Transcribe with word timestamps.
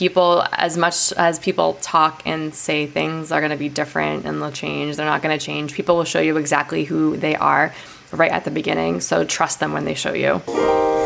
people, 0.00 0.42
as 0.52 0.78
much 0.78 1.12
as 1.12 1.38
people 1.38 1.74
talk 1.82 2.22
and 2.24 2.54
say 2.54 2.86
things 2.86 3.30
are 3.30 3.40
going 3.40 3.50
to 3.50 3.56
be 3.58 3.68
different 3.68 4.24
and 4.24 4.40
they'll 4.40 4.50
change, 4.50 4.96
they're 4.96 5.04
not 5.04 5.20
going 5.20 5.38
to 5.38 5.44
change. 5.44 5.74
People 5.74 5.94
will 5.94 6.04
show 6.04 6.20
you 6.20 6.38
exactly 6.38 6.84
who 6.84 7.18
they 7.18 7.36
are 7.36 7.74
right 8.10 8.32
at 8.32 8.46
the 8.46 8.50
beginning. 8.50 9.02
So 9.02 9.24
trust 9.24 9.60
them 9.60 9.74
when 9.74 9.84
they 9.84 9.92
show 9.92 10.14
you. 10.14 10.99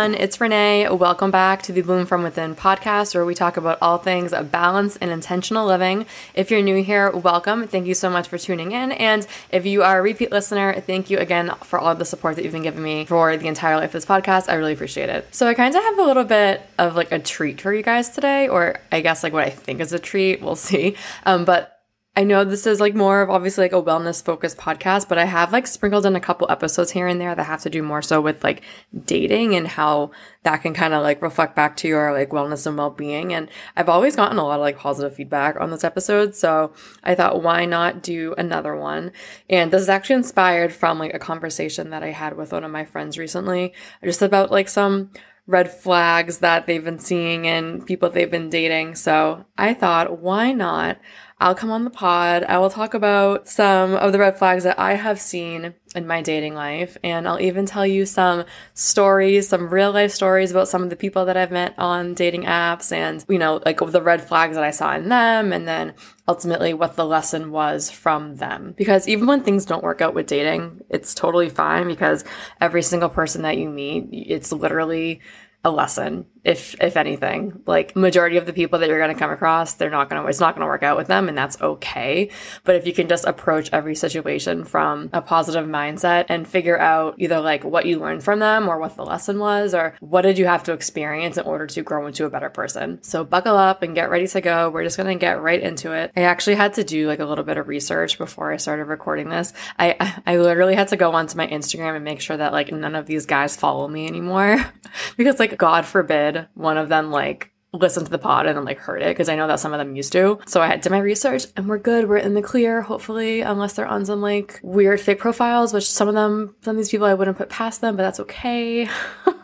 Everyone. 0.00 0.18
It's 0.18 0.40
Renee. 0.40 0.88
Welcome 0.88 1.30
back 1.30 1.60
to 1.64 1.72
the 1.72 1.82
Bloom 1.82 2.06
From 2.06 2.22
Within 2.22 2.54
podcast, 2.54 3.14
where 3.14 3.26
we 3.26 3.34
talk 3.34 3.58
about 3.58 3.76
all 3.82 3.98
things 3.98 4.32
balance 4.50 4.96
and 4.96 5.10
intentional 5.10 5.66
living. 5.66 6.06
If 6.32 6.50
you're 6.50 6.62
new 6.62 6.82
here, 6.82 7.10
welcome. 7.10 7.68
Thank 7.68 7.86
you 7.86 7.92
so 7.92 8.08
much 8.08 8.26
for 8.26 8.38
tuning 8.38 8.72
in. 8.72 8.92
And 8.92 9.26
if 9.50 9.66
you 9.66 9.82
are 9.82 9.98
a 9.98 10.02
repeat 10.02 10.32
listener, 10.32 10.80
thank 10.80 11.10
you 11.10 11.18
again 11.18 11.52
for 11.64 11.78
all 11.78 11.94
the 11.94 12.06
support 12.06 12.36
that 12.36 12.44
you've 12.44 12.54
been 12.54 12.62
giving 12.62 12.82
me 12.82 13.04
for 13.04 13.36
the 13.36 13.46
entire 13.46 13.76
life 13.76 13.88
of 13.88 13.92
this 13.92 14.06
podcast. 14.06 14.48
I 14.48 14.54
really 14.54 14.72
appreciate 14.72 15.10
it. 15.10 15.34
So 15.34 15.46
I 15.46 15.52
kind 15.52 15.76
of 15.76 15.82
have 15.82 15.98
a 15.98 16.02
little 16.02 16.24
bit 16.24 16.62
of 16.78 16.96
like 16.96 17.12
a 17.12 17.18
treat 17.18 17.60
for 17.60 17.74
you 17.74 17.82
guys 17.82 18.08
today, 18.08 18.48
or 18.48 18.78
I 18.90 19.02
guess 19.02 19.22
like 19.22 19.34
what 19.34 19.44
I 19.44 19.50
think 19.50 19.80
is 19.80 19.92
a 19.92 19.98
treat. 19.98 20.40
We'll 20.40 20.56
see. 20.56 20.96
Um, 21.26 21.44
but 21.44 21.79
I 22.20 22.24
know 22.24 22.44
this 22.44 22.66
is 22.66 22.80
like 22.80 22.94
more 22.94 23.22
of 23.22 23.30
obviously 23.30 23.64
like 23.64 23.72
a 23.72 23.82
wellness 23.82 24.22
focused 24.22 24.58
podcast, 24.58 25.08
but 25.08 25.16
I 25.16 25.24
have 25.24 25.54
like 25.54 25.66
sprinkled 25.66 26.04
in 26.04 26.16
a 26.16 26.20
couple 26.20 26.50
episodes 26.50 26.90
here 26.90 27.06
and 27.06 27.18
there 27.18 27.34
that 27.34 27.44
have 27.44 27.62
to 27.62 27.70
do 27.70 27.82
more 27.82 28.02
so 28.02 28.20
with 28.20 28.44
like 28.44 28.60
dating 29.06 29.54
and 29.54 29.66
how 29.66 30.10
that 30.42 30.58
can 30.58 30.74
kind 30.74 30.92
of 30.92 31.02
like 31.02 31.22
reflect 31.22 31.56
back 31.56 31.78
to 31.78 31.88
your 31.88 32.12
like 32.12 32.28
wellness 32.28 32.66
and 32.66 32.76
well 32.76 32.90
being. 32.90 33.32
And 33.32 33.48
I've 33.74 33.88
always 33.88 34.16
gotten 34.16 34.36
a 34.36 34.44
lot 34.44 34.56
of 34.56 34.60
like 34.60 34.76
positive 34.76 35.16
feedback 35.16 35.58
on 35.58 35.70
this 35.70 35.82
episode. 35.82 36.34
So 36.34 36.74
I 37.02 37.14
thought, 37.14 37.42
why 37.42 37.64
not 37.64 38.02
do 38.02 38.34
another 38.36 38.76
one? 38.76 39.12
And 39.48 39.70
this 39.70 39.80
is 39.80 39.88
actually 39.88 40.16
inspired 40.16 40.74
from 40.74 40.98
like 40.98 41.14
a 41.14 41.18
conversation 41.18 41.88
that 41.88 42.02
I 42.02 42.10
had 42.10 42.36
with 42.36 42.52
one 42.52 42.64
of 42.64 42.70
my 42.70 42.84
friends 42.84 43.16
recently, 43.16 43.72
just 44.04 44.20
about 44.20 44.50
like 44.50 44.68
some 44.68 45.10
red 45.46 45.72
flags 45.72 46.38
that 46.38 46.66
they've 46.66 46.84
been 46.84 46.98
seeing 46.98 47.46
in 47.46 47.82
people 47.82 48.10
they've 48.10 48.30
been 48.30 48.50
dating. 48.50 48.94
So 48.94 49.46
I 49.56 49.72
thought, 49.74 50.20
why 50.20 50.52
not? 50.52 50.98
I'll 51.42 51.54
come 51.54 51.70
on 51.70 51.84
the 51.84 51.90
pod. 51.90 52.44
I 52.44 52.58
will 52.58 52.68
talk 52.68 52.92
about 52.92 53.48
some 53.48 53.94
of 53.94 54.12
the 54.12 54.18
red 54.18 54.38
flags 54.38 54.64
that 54.64 54.78
I 54.78 54.94
have 54.94 55.18
seen 55.18 55.72
in 55.94 56.06
my 56.06 56.20
dating 56.20 56.54
life. 56.54 56.98
And 57.02 57.26
I'll 57.26 57.40
even 57.40 57.64
tell 57.64 57.86
you 57.86 58.04
some 58.04 58.44
stories, 58.74 59.48
some 59.48 59.70
real 59.70 59.90
life 59.90 60.12
stories 60.12 60.50
about 60.50 60.68
some 60.68 60.82
of 60.82 60.90
the 60.90 60.96
people 60.96 61.24
that 61.24 61.38
I've 61.38 61.50
met 61.50 61.74
on 61.78 62.12
dating 62.12 62.42
apps 62.42 62.92
and, 62.92 63.24
you 63.26 63.38
know, 63.38 63.62
like 63.64 63.78
the 63.78 64.02
red 64.02 64.22
flags 64.22 64.54
that 64.54 64.64
I 64.64 64.70
saw 64.70 64.94
in 64.94 65.08
them. 65.08 65.50
And 65.50 65.66
then 65.66 65.94
ultimately 66.28 66.74
what 66.74 66.96
the 66.96 67.06
lesson 67.06 67.52
was 67.52 67.90
from 67.90 68.36
them. 68.36 68.74
Because 68.76 69.08
even 69.08 69.26
when 69.26 69.42
things 69.42 69.64
don't 69.64 69.82
work 69.82 70.02
out 70.02 70.14
with 70.14 70.26
dating, 70.26 70.82
it's 70.90 71.14
totally 71.14 71.48
fine 71.48 71.88
because 71.88 72.22
every 72.60 72.82
single 72.82 73.08
person 73.08 73.42
that 73.42 73.56
you 73.56 73.70
meet, 73.70 74.08
it's 74.12 74.52
literally 74.52 75.20
a 75.64 75.70
lesson 75.70 76.26
if 76.44 76.74
if 76.80 76.96
anything 76.96 77.62
like 77.66 77.94
majority 77.94 78.36
of 78.36 78.46
the 78.46 78.52
people 78.52 78.78
that 78.78 78.88
you're 78.88 78.98
going 78.98 79.12
to 79.12 79.18
come 79.18 79.30
across 79.30 79.74
they're 79.74 79.90
not 79.90 80.08
going 80.08 80.22
to 80.22 80.28
it's 80.28 80.40
not 80.40 80.54
going 80.54 80.64
to 80.64 80.66
work 80.66 80.82
out 80.82 80.96
with 80.96 81.06
them 81.06 81.28
and 81.28 81.36
that's 81.36 81.60
okay. 81.60 82.30
But 82.64 82.76
if 82.76 82.86
you 82.86 82.92
can 82.92 83.08
just 83.08 83.24
approach 83.24 83.70
every 83.72 83.94
situation 83.94 84.64
from 84.64 85.10
a 85.12 85.22
positive 85.22 85.66
mindset 85.66 86.26
and 86.28 86.46
figure 86.46 86.78
out 86.78 87.14
either 87.18 87.40
like 87.40 87.64
what 87.64 87.86
you 87.86 87.98
learned 87.98 88.22
from 88.22 88.38
them 88.38 88.68
or 88.68 88.78
what 88.78 88.96
the 88.96 89.04
lesson 89.04 89.38
was 89.38 89.74
or 89.74 89.94
what 90.00 90.22
did 90.22 90.38
you 90.38 90.46
have 90.46 90.62
to 90.64 90.72
experience 90.72 91.36
in 91.36 91.44
order 91.44 91.66
to 91.66 91.82
grow 91.82 92.06
into 92.06 92.24
a 92.24 92.30
better 92.30 92.50
person. 92.50 93.02
So 93.02 93.24
buckle 93.24 93.56
up 93.56 93.82
and 93.82 93.94
get 93.94 94.10
ready 94.10 94.26
to 94.28 94.40
go. 94.40 94.70
We're 94.70 94.84
just 94.84 94.96
going 94.96 95.08
to 95.08 95.20
get 95.20 95.40
right 95.40 95.60
into 95.60 95.92
it. 95.92 96.12
I 96.16 96.22
actually 96.22 96.56
had 96.56 96.74
to 96.74 96.84
do 96.84 97.06
like 97.06 97.20
a 97.20 97.24
little 97.24 97.44
bit 97.44 97.56
of 97.56 97.68
research 97.68 98.18
before 98.18 98.52
i 98.52 98.56
started 98.56 98.84
recording 98.84 99.28
this. 99.28 99.52
I 99.78 100.20
i 100.26 100.36
literally 100.36 100.74
had 100.74 100.88
to 100.88 100.96
go 100.96 101.12
onto 101.12 101.36
my 101.36 101.46
instagram 101.46 101.96
and 101.96 102.04
make 102.04 102.20
sure 102.20 102.36
that 102.36 102.52
like 102.52 102.72
none 102.72 102.94
of 102.94 103.06
these 103.06 103.26
guys 103.26 103.56
follow 103.56 103.88
me 103.88 104.06
anymore 104.06 104.58
because 105.16 105.38
like 105.38 105.56
god 105.56 105.84
forbid 105.86 106.29
one 106.54 106.76
of 106.76 106.88
them 106.88 107.10
like 107.10 107.52
listen 107.72 108.04
to 108.04 108.10
the 108.10 108.18
pod 108.18 108.46
and 108.46 108.56
then 108.56 108.64
like 108.64 108.78
heard 108.78 109.02
it 109.02 109.08
because 109.08 109.28
I 109.28 109.36
know 109.36 109.46
that 109.46 109.60
some 109.60 109.72
of 109.72 109.78
them 109.78 109.94
used 109.94 110.12
to. 110.12 110.40
So 110.46 110.60
I 110.60 110.76
did 110.76 110.90
my 110.90 110.98
research 110.98 111.44
and 111.56 111.68
we're 111.68 111.78
good. 111.78 112.08
We're 112.08 112.16
in 112.16 112.34
the 112.34 112.42
clear, 112.42 112.82
hopefully, 112.82 113.42
unless 113.42 113.74
they're 113.74 113.86
on 113.86 114.04
some 114.04 114.20
like 114.20 114.60
weird 114.62 115.00
fake 115.00 115.20
profiles, 115.20 115.72
which 115.72 115.88
some 115.88 116.08
of 116.08 116.14
them, 116.14 116.56
some 116.62 116.72
of 116.72 116.76
these 116.78 116.90
people 116.90 117.06
I 117.06 117.14
wouldn't 117.14 117.36
put 117.38 117.48
past 117.48 117.80
them, 117.80 117.96
but 117.96 118.02
that's 118.02 118.20
okay. 118.20 118.88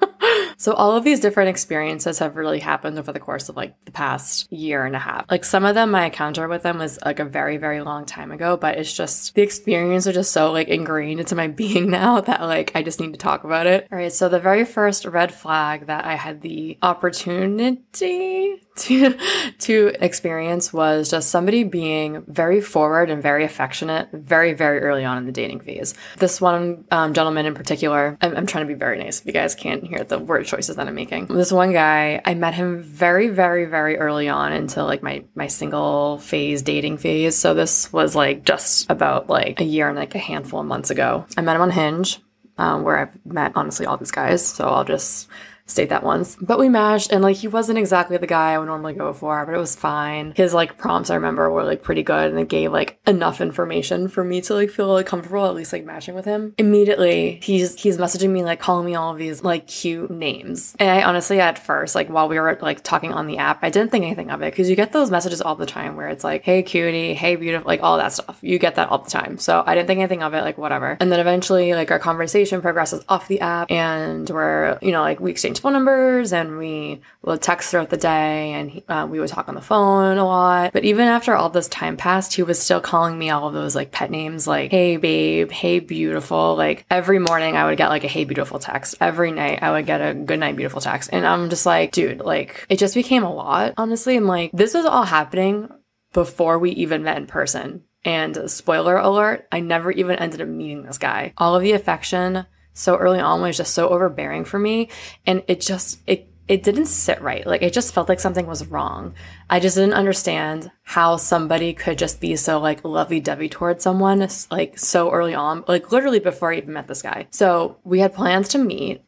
So 0.57 0.73
all 0.73 0.97
of 0.97 1.05
these 1.05 1.21
different 1.21 1.51
experiences 1.51 2.19
have 2.19 2.37
really 2.37 2.61
happened 2.61 2.99
over 2.99 3.13
the 3.13 3.21
course 3.21 3.49
of 3.49 3.57
like 3.57 3.75
the 3.85 3.91
past 3.91 4.51
year 4.53 4.85
and 4.85 4.97
a 4.97 4.99
half. 4.99 5.27
Like 5.31 5.45
some 5.45 5.65
of 5.65 5.75
them, 5.75 5.91
my 5.91 6.07
encounter 6.07 6.49
with 6.49 6.63
them 6.63 6.79
was 6.79 6.99
like 7.05 7.21
a 7.21 7.25
very, 7.25 7.57
very 7.57 7.83
long 7.83 8.07
time 8.07 8.33
ago, 8.33 8.57
but 8.57 8.79
it's 8.79 8.93
just 8.93 9.35
the 9.35 9.43
experience 9.43 10.07
are 10.07 10.13
just 10.13 10.33
so 10.33 10.53
like 10.53 10.69
ingrained 10.69 11.21
into 11.21 11.35
my 11.35 11.47
being 11.57 11.91
now 11.91 12.21
that 12.21 12.41
like 12.43 12.73
I 12.75 12.83
just 12.83 13.01
need 13.01 13.13
to 13.13 13.19
talk 13.19 13.45
about 13.45 13.67
it. 13.67 13.87
All 13.91 13.99
right. 13.99 14.13
So 14.13 14.29
the 14.29 14.41
very 14.41 14.65
first 14.65 15.05
red 15.05 15.33
flag 15.33 15.87
that 15.87 16.05
I 16.05 16.15
had 16.15 16.41
the 16.41 16.79
opportunity 16.83 18.63
to 18.77 19.19
to 19.59 19.93
experience 20.01 20.73
was 20.73 21.11
just 21.11 21.31
somebody 21.31 21.65
being 21.65 22.23
very 22.27 22.61
forward 22.61 23.11
and 23.11 23.23
very 23.23 23.45
affectionate 23.45 24.09
very 24.13 24.53
very 24.53 24.81
early 24.81 25.05
on 25.05 25.17
in 25.17 25.25
the 25.25 25.33
dating 25.33 25.61
phase 25.61 25.95
this 26.19 26.41
one 26.41 26.85
um, 26.91 27.15
gentleman 27.15 27.47
in 27.47 27.55
particular 27.55 28.19
I'm, 28.21 28.37
I'm, 28.37 28.47
trying 28.47 28.67
to 28.67 28.73
be 28.73 28.79
very 28.79 28.99
nice 28.99 29.21
if 29.21 29.27
you 29.27 29.33
guys 29.33 29.55
can't 29.55 29.83
hear 29.83 30.05
the 30.05 30.19
word 30.19 30.46
choices 30.47 30.77
that 30.77 30.89
i'm 30.89 30.95
making. 30.95 31.27
This 31.27 31.53
one 31.53 31.73
guy 31.73 32.21
i 32.25 32.35
met 32.35 32.55
him 32.55 32.83
very 32.83 33.29
very 33.29 33.65
very 33.65 33.99
early 33.99 34.29
on 34.29 34.53
into 34.53 34.85
like 34.85 35.03
my 35.03 35.25
my 35.35 35.47
single 35.47 36.19
phase 36.19 36.63
dating 36.63 36.99
phase. 36.99 37.37
So 37.37 37.55
this 37.55 37.93
was 37.93 38.15
like 38.15 38.45
just 38.45 38.91
about 38.91 39.29
like 39.29 39.61
a 39.61 39.65
year 39.65 39.89
and 39.89 39.97
like 39.97 40.15
a 40.15 40.19
handful 40.19 40.61
of 40.61 40.67
months 40.67 40.91
ago. 40.91 41.27
I 41.37 41.43
met 41.43 41.57
him 41.57 41.63
on 41.63 41.71
hinge 41.71 42.21
um, 42.59 42.83
where 42.83 42.99
i've 42.99 43.27
met 43.27 43.53
honestly 43.55 43.87
all 43.87 43.97
these 43.97 44.11
guys. 44.11 44.47
So 44.47 44.67
i'll 44.69 44.85
just 44.85 45.29
state 45.67 45.89
that 45.91 46.03
once. 46.03 46.37
But 46.41 46.59
we 46.59 46.69
matched 46.69 47.13
and 47.13 47.23
like 47.23 47.37
he 47.37 47.49
wasn't 47.49 47.79
exactly 47.79 48.17
the 48.17 48.27
guy 48.27 48.53
I 48.53 48.59
would 48.59 48.67
normally 48.67 48.95
go 48.95 49.13
for, 49.13 49.45
but 49.45 49.55
it 49.55 49.59
was 49.59 49.77
fine. 49.77 50.33
His 50.37 50.55
like 50.55 50.79
prompts 50.79 51.11
I 51.11 51.17
remember 51.17 51.51
were 51.51 51.65
like 51.65 51.83
pretty 51.83 52.03
good 52.03 52.31
and 52.31 52.39
it 52.39 52.49
gave 52.49 52.73
like 52.73 52.99
enough 53.07 53.41
information 53.41 54.09
for 54.09 54.25
me 54.25 54.41
to 54.43 54.55
like 54.55 54.71
feel 54.71 54.93
like 54.93 55.07
comfortable 55.07 55.47
at 55.47 55.55
least 55.55 55.73
like 55.73 55.85
matching 55.85 56.15
with 56.15 56.25
him. 56.25 56.55
Immediately 56.57 57.41
he's 57.43 57.81
he's 57.81 57.99
messaging 57.99 58.31
me 58.31 58.45
like 58.45 58.61
calling 58.61 58.87
me 58.87 58.95
all 58.95 59.13
of 59.13 59.19
these 59.19 59.43
like 59.43 59.67
cute 59.67 60.11
names. 60.11 60.75
And 60.79 60.89
I 60.89 61.03
honestly 61.03 61.41
at 61.41 61.59
first 61.59 61.95
like 61.95 62.09
while 62.09 62.29
we 62.29 62.39
were 62.39 62.59
like 62.63 62.83
talking 62.83 63.13
on 63.13 63.27
the 63.27 63.39
app, 63.39 63.59
I 63.63 63.71
didn't 63.71 63.91
think 63.91 64.05
anything 64.05 64.31
of 64.31 64.43
it 64.43 64.53
because 64.53 64.71
you 64.71 64.77
get 64.77 64.93
those 64.93 65.11
messages 65.11 65.43
all 65.43 65.57
the 65.57 65.67
time 65.67 65.97
where 65.97 66.09
it's 66.09 66.25
like, 66.25 66.45
"Hey 66.45 66.63
cutie, 66.63 67.15
hey 67.15 67.37
beautiful," 67.37 67.67
like 67.67 67.83
all 67.83 67.99
that 67.99 68.13
stuff. 68.13 68.39
You 68.41 68.59
get 68.59 68.77
that 68.77 68.89
all 68.89 68.99
the 68.99 69.11
time. 69.11 69.39
So 69.39 69.63
I 69.67 69.75
didn't 69.75 69.89
think 69.89 69.99
anything 69.99 70.23
of 70.23 70.35
it 70.35 70.43
like 70.43 70.59
whatever. 70.59 70.97
And 71.01 71.11
then 71.11 71.21
eventually 71.21 71.75
like 71.75 71.91
our 71.91 71.99
conversation 71.99 72.63
progresses 72.63 73.05
off 73.09 73.29
the 73.29 73.41
app 73.41 73.71
and 73.71 74.29
we're, 74.31 74.79
you 74.81 74.93
know, 74.93 75.01
like 75.01 75.21
we 75.21 75.31
exchange 75.31 75.56
phone 75.59 75.73
numbers 75.73 76.33
and 76.33 76.59
we 76.59 77.01
would 77.23 77.43
text 77.43 77.71
throughout 77.71 77.91
the 77.91 77.97
day 77.97 78.53
and 78.53 78.83
uh, 78.89 79.07
we 79.09 79.21
would 79.21 79.29
talk 79.29 79.49
on 79.49 79.55
the 79.55 79.61
phone 79.61 80.19
a 80.19 80.25
lot. 80.25 80.73
But 80.73 80.85
even 80.85 81.07
after 81.07 81.35
all 81.35 81.51
this 81.51 81.69
time 81.69 81.97
passed, 81.97 82.35
he 82.35 82.43
was 82.43 82.59
still 82.59 82.81
calling 82.81 83.19
me 83.19 83.31
all 83.31 83.49
of 83.49 83.55
those 83.55 83.75
like 83.75 83.93
pet 83.93 84.11
names 84.11 84.47
like, 84.47 84.71
hey 84.71 84.97
babe, 84.97 85.51
hey 85.51 85.81
beautiful. 85.81 86.57
Like 86.57 86.85
every 86.91 87.19
morning 87.19 87.57
I 87.57 87.67
would 87.67 87.79
get 87.79 87.89
like 87.89 88.05
a 88.05 88.09
hey 88.09 88.25
beautiful 88.25 88.59
text. 88.59 88.97
Every 89.01 89.33
night 89.33 89.63
I 89.63 89.73
would 89.73 89.87
get 89.87 90.01
a 90.01 90.15
good 90.15 90.41
night 90.41 90.57
beautiful 90.57 90.81
text. 90.81 91.11
And 91.13 91.27
I'm 91.27 91.51
just 91.51 91.67
like, 91.67 91.93
dude, 91.93 92.21
like 92.21 92.67
it 92.69 92.79
just 92.79 92.95
became 92.95 93.23
a 93.23 93.35
lot. 93.35 93.75
Honestly, 93.77 94.17
I'm 94.17 94.27
like, 94.27 94.51
this 94.53 94.75
was 94.75 94.87
all 94.87 95.05
happening 95.05 95.69
before 96.13 96.59
we 96.59 96.71
even 96.71 97.03
met 97.03 97.19
in 97.19 97.27
person. 97.27 97.83
And 98.05 98.49
spoiler 98.49 98.97
alert, 98.97 99.49
I 99.51 99.61
never 99.61 99.91
even 99.91 100.17
ended 100.17 100.41
up 100.41 100.47
meeting 100.47 100.85
this 100.85 100.97
guy. 100.97 101.35
All 101.37 101.57
of 101.57 101.63
the 101.63 101.73
affection, 101.73 102.47
so 102.77 102.97
early 102.97 103.19
on 103.19 103.41
was 103.41 103.57
just 103.57 103.73
so 103.73 103.89
overbearing 103.89 104.45
for 104.45 104.59
me. 104.59 104.91
And 105.27 105.43
it 105.49 105.61
just, 105.63 105.99
it, 106.07 106.29
it 106.47 106.63
didn't 106.63 106.87
sit 106.87 107.21
right. 107.23 107.47
Like 107.47 107.63
it 107.63 107.73
just 107.73 107.95
felt 107.95 108.09
like 108.09 108.21
something 108.21 108.47
was 108.47 108.67
wrong. 108.67 109.15
I 109.49 109.61
just 109.61 109.77
didn't 109.77 109.95
understand 109.95 110.71
how 110.83 111.17
somebody 111.17 111.73
could 111.73 111.99
just 111.99 112.21
be 112.21 112.37
so 112.37 112.61
like 112.61 112.85
lovey 112.85 113.19
dovey 113.19 113.49
towards 113.49 113.83
someone 113.83 114.29
like 114.51 114.79
so 114.79 115.11
early 115.11 115.35
on, 115.35 115.65
like 115.67 115.91
literally 115.91 116.21
before 116.21 116.53
I 116.53 116.59
even 116.59 116.75
met 116.75 116.87
this 116.87 117.03
guy. 117.03 117.27
So 117.31 117.79
we 117.83 118.01
had 118.01 118.15
plans 118.15 118.49
to 118.51 118.59
meet. 118.59 119.03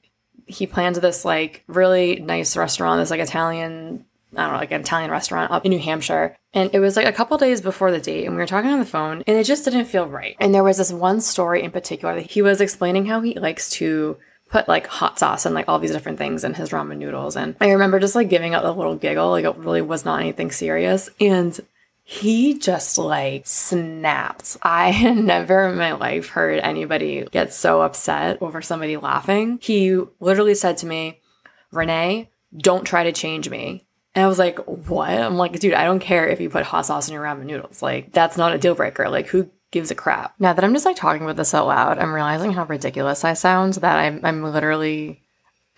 He 0.46 0.66
planned 0.66 0.96
this 0.96 1.26
like 1.26 1.62
really 1.66 2.16
nice 2.20 2.56
restaurant, 2.56 3.00
this 3.00 3.10
like 3.10 3.20
Italian 3.20 4.06
I 4.36 4.42
don't 4.42 4.52
know, 4.52 4.58
like 4.58 4.72
an 4.72 4.82
Italian 4.82 5.10
restaurant 5.10 5.50
up 5.50 5.64
in 5.64 5.70
New 5.70 5.78
Hampshire. 5.78 6.36
And 6.52 6.70
it 6.72 6.80
was 6.80 6.96
like 6.96 7.06
a 7.06 7.12
couple 7.12 7.38
days 7.38 7.60
before 7.60 7.90
the 7.90 8.00
date, 8.00 8.24
and 8.24 8.34
we 8.34 8.40
were 8.40 8.46
talking 8.46 8.70
on 8.70 8.78
the 8.78 8.84
phone, 8.84 9.22
and 9.26 9.36
it 9.36 9.44
just 9.44 9.64
didn't 9.64 9.86
feel 9.86 10.06
right. 10.06 10.36
And 10.38 10.54
there 10.54 10.64
was 10.64 10.78
this 10.78 10.92
one 10.92 11.20
story 11.20 11.62
in 11.62 11.70
particular 11.70 12.14
that 12.14 12.30
he 12.30 12.42
was 12.42 12.60
explaining 12.60 13.06
how 13.06 13.20
he 13.20 13.34
likes 13.34 13.70
to 13.70 14.18
put 14.48 14.68
like 14.68 14.86
hot 14.86 15.18
sauce 15.18 15.46
and 15.46 15.54
like 15.54 15.68
all 15.68 15.78
these 15.78 15.92
different 15.92 16.18
things 16.18 16.44
in 16.44 16.54
his 16.54 16.70
ramen 16.70 16.98
noodles. 16.98 17.36
And 17.36 17.54
I 17.60 17.70
remember 17.70 18.00
just 18.00 18.14
like 18.14 18.28
giving 18.28 18.54
out 18.54 18.64
a 18.64 18.72
little 18.72 18.96
giggle, 18.96 19.30
like 19.30 19.44
it 19.44 19.56
really 19.56 19.82
was 19.82 20.04
not 20.04 20.20
anything 20.20 20.50
serious. 20.50 21.10
And 21.20 21.58
he 22.02 22.58
just 22.58 22.96
like 22.96 23.46
snapped. 23.46 24.56
I 24.62 24.90
had 24.92 25.18
never 25.18 25.68
in 25.68 25.76
my 25.76 25.92
life 25.92 26.30
heard 26.30 26.60
anybody 26.60 27.26
get 27.30 27.52
so 27.52 27.82
upset 27.82 28.40
over 28.40 28.62
somebody 28.62 28.96
laughing. 28.96 29.58
He 29.60 30.00
literally 30.18 30.54
said 30.54 30.78
to 30.78 30.86
me, 30.86 31.20
Renee, 31.70 32.30
don't 32.56 32.84
try 32.84 33.04
to 33.04 33.12
change 33.12 33.50
me. 33.50 33.84
And 34.14 34.24
I 34.24 34.28
was 34.28 34.38
like, 34.38 34.58
what? 34.58 35.10
I'm 35.10 35.36
like, 35.36 35.58
dude, 35.60 35.74
I 35.74 35.84
don't 35.84 36.00
care 36.00 36.26
if 36.26 36.40
you 36.40 36.50
put 36.50 36.64
hot 36.64 36.86
sauce 36.86 37.08
in 37.08 37.14
your 37.14 37.22
ramen 37.22 37.44
noodles. 37.44 37.82
Like, 37.82 38.12
that's 38.12 38.36
not 38.36 38.54
a 38.54 38.58
deal 38.58 38.74
breaker. 38.74 39.08
Like, 39.08 39.26
who 39.28 39.50
gives 39.70 39.90
a 39.90 39.94
crap? 39.94 40.34
Now 40.38 40.52
that 40.52 40.64
I'm 40.64 40.72
just 40.72 40.86
like 40.86 40.96
talking 40.96 41.22
about 41.22 41.36
this 41.36 41.54
out 41.54 41.66
loud, 41.66 41.98
I'm 41.98 42.14
realizing 42.14 42.52
how 42.52 42.64
ridiculous 42.64 43.24
I 43.24 43.34
sound 43.34 43.74
that 43.74 43.98
I'm, 43.98 44.24
I'm 44.24 44.42
literally, 44.42 45.22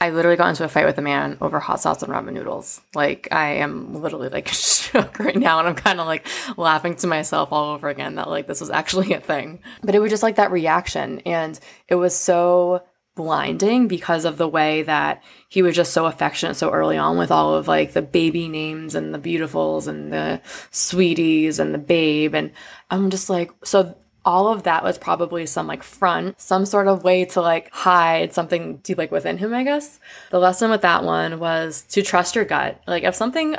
I 0.00 0.10
literally 0.10 0.36
got 0.36 0.48
into 0.48 0.64
a 0.64 0.68
fight 0.68 0.86
with 0.86 0.96
a 0.96 1.02
man 1.02 1.38
over 1.40 1.58
hot 1.58 1.80
sauce 1.80 2.02
and 2.02 2.12
ramen 2.12 2.32
noodles. 2.32 2.80
Like, 2.94 3.28
I 3.32 3.54
am 3.54 4.00
literally 4.00 4.28
like 4.28 4.48
shook 4.52 5.18
right 5.18 5.36
now. 5.36 5.58
And 5.58 5.68
I'm 5.68 5.74
kind 5.74 6.00
of 6.00 6.06
like 6.06 6.26
laughing 6.56 6.94
to 6.96 7.06
myself 7.08 7.52
all 7.52 7.74
over 7.74 7.88
again 7.88 8.14
that 8.14 8.30
like 8.30 8.46
this 8.46 8.60
was 8.60 8.70
actually 8.70 9.12
a 9.12 9.20
thing. 9.20 9.58
But 9.82 9.94
it 9.94 9.98
was 9.98 10.10
just 10.10 10.22
like 10.22 10.36
that 10.36 10.52
reaction. 10.52 11.18
And 11.26 11.58
it 11.88 11.96
was 11.96 12.16
so 12.16 12.84
blinding 13.20 13.86
because 13.86 14.24
of 14.24 14.38
the 14.38 14.48
way 14.48 14.82
that 14.82 15.22
he 15.50 15.60
was 15.60 15.76
just 15.76 15.92
so 15.92 16.06
affectionate 16.06 16.54
so 16.54 16.70
early 16.70 16.96
on 16.96 17.18
with 17.18 17.30
all 17.30 17.54
of 17.54 17.68
like 17.68 17.92
the 17.92 18.00
baby 18.00 18.48
names 18.48 18.94
and 18.94 19.12
the 19.12 19.18
beautifuls 19.18 19.86
and 19.86 20.10
the 20.10 20.40
sweeties 20.70 21.58
and 21.58 21.74
the 21.74 21.78
babe. 21.78 22.34
And 22.34 22.50
i'm 22.90 23.10
just 23.10 23.28
like 23.28 23.50
so 23.62 23.94
all 24.24 24.48
of 24.48 24.62
that 24.62 24.82
was 24.82 24.96
probably 24.96 25.44
some 25.44 25.66
like 25.66 25.82
front 25.82 26.40
some 26.40 26.64
sort 26.64 26.88
of 26.88 27.04
way 27.04 27.26
to 27.26 27.42
like 27.42 27.70
hide 27.74 28.32
something 28.32 28.78
deep 28.78 28.96
like 28.96 29.12
within 29.12 29.36
him 29.36 29.52
i 29.52 29.64
guess. 29.64 30.00
The 30.30 30.38
lesson 30.38 30.70
with 30.70 30.80
that 30.80 31.04
one 31.04 31.38
was 31.38 31.82
to 31.90 32.00
trust 32.00 32.34
your 32.34 32.46
gut. 32.46 32.80
Like 32.86 33.02
if 33.02 33.14
something 33.14 33.56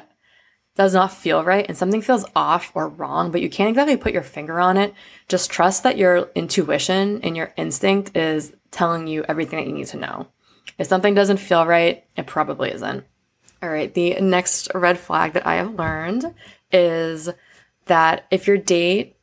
does 0.75 0.95
not 0.95 1.13
feel 1.13 1.43
right 1.43 1.65
and 1.67 1.77
something 1.77 2.01
feels 2.01 2.25
off 2.35 2.71
or 2.73 2.87
wrong, 2.87 3.29
but 3.29 3.41
you 3.41 3.49
can't 3.49 3.69
exactly 3.69 3.97
put 3.97 4.13
your 4.13 4.23
finger 4.23 4.59
on 4.59 4.77
it, 4.77 4.95
just 5.27 5.51
trust 5.51 5.83
that 5.83 5.97
your 5.97 6.29
intuition 6.33 7.21
and 7.21 7.37
your 7.37 7.53
instinct 7.57 8.17
is 8.17 8.55
telling 8.71 9.07
you 9.07 9.23
everything 9.27 9.59
that 9.59 9.67
you 9.67 9.73
need 9.73 9.87
to 9.87 9.97
know. 9.97 10.27
If 10.77 10.87
something 10.87 11.13
doesn't 11.13 11.37
feel 11.37 11.65
right, 11.65 12.03
it 12.15 12.27
probably 12.27 12.71
isn't. 12.71 13.05
All 13.61 13.69
right, 13.69 13.93
the 13.93 14.19
next 14.19 14.69
red 14.73 14.97
flag 14.97 15.33
that 15.33 15.45
I 15.45 15.55
have 15.55 15.75
learned 15.75 16.33
is 16.71 17.29
that 17.85 18.25
if 18.31 18.47
your 18.47 18.57
date 18.57 19.17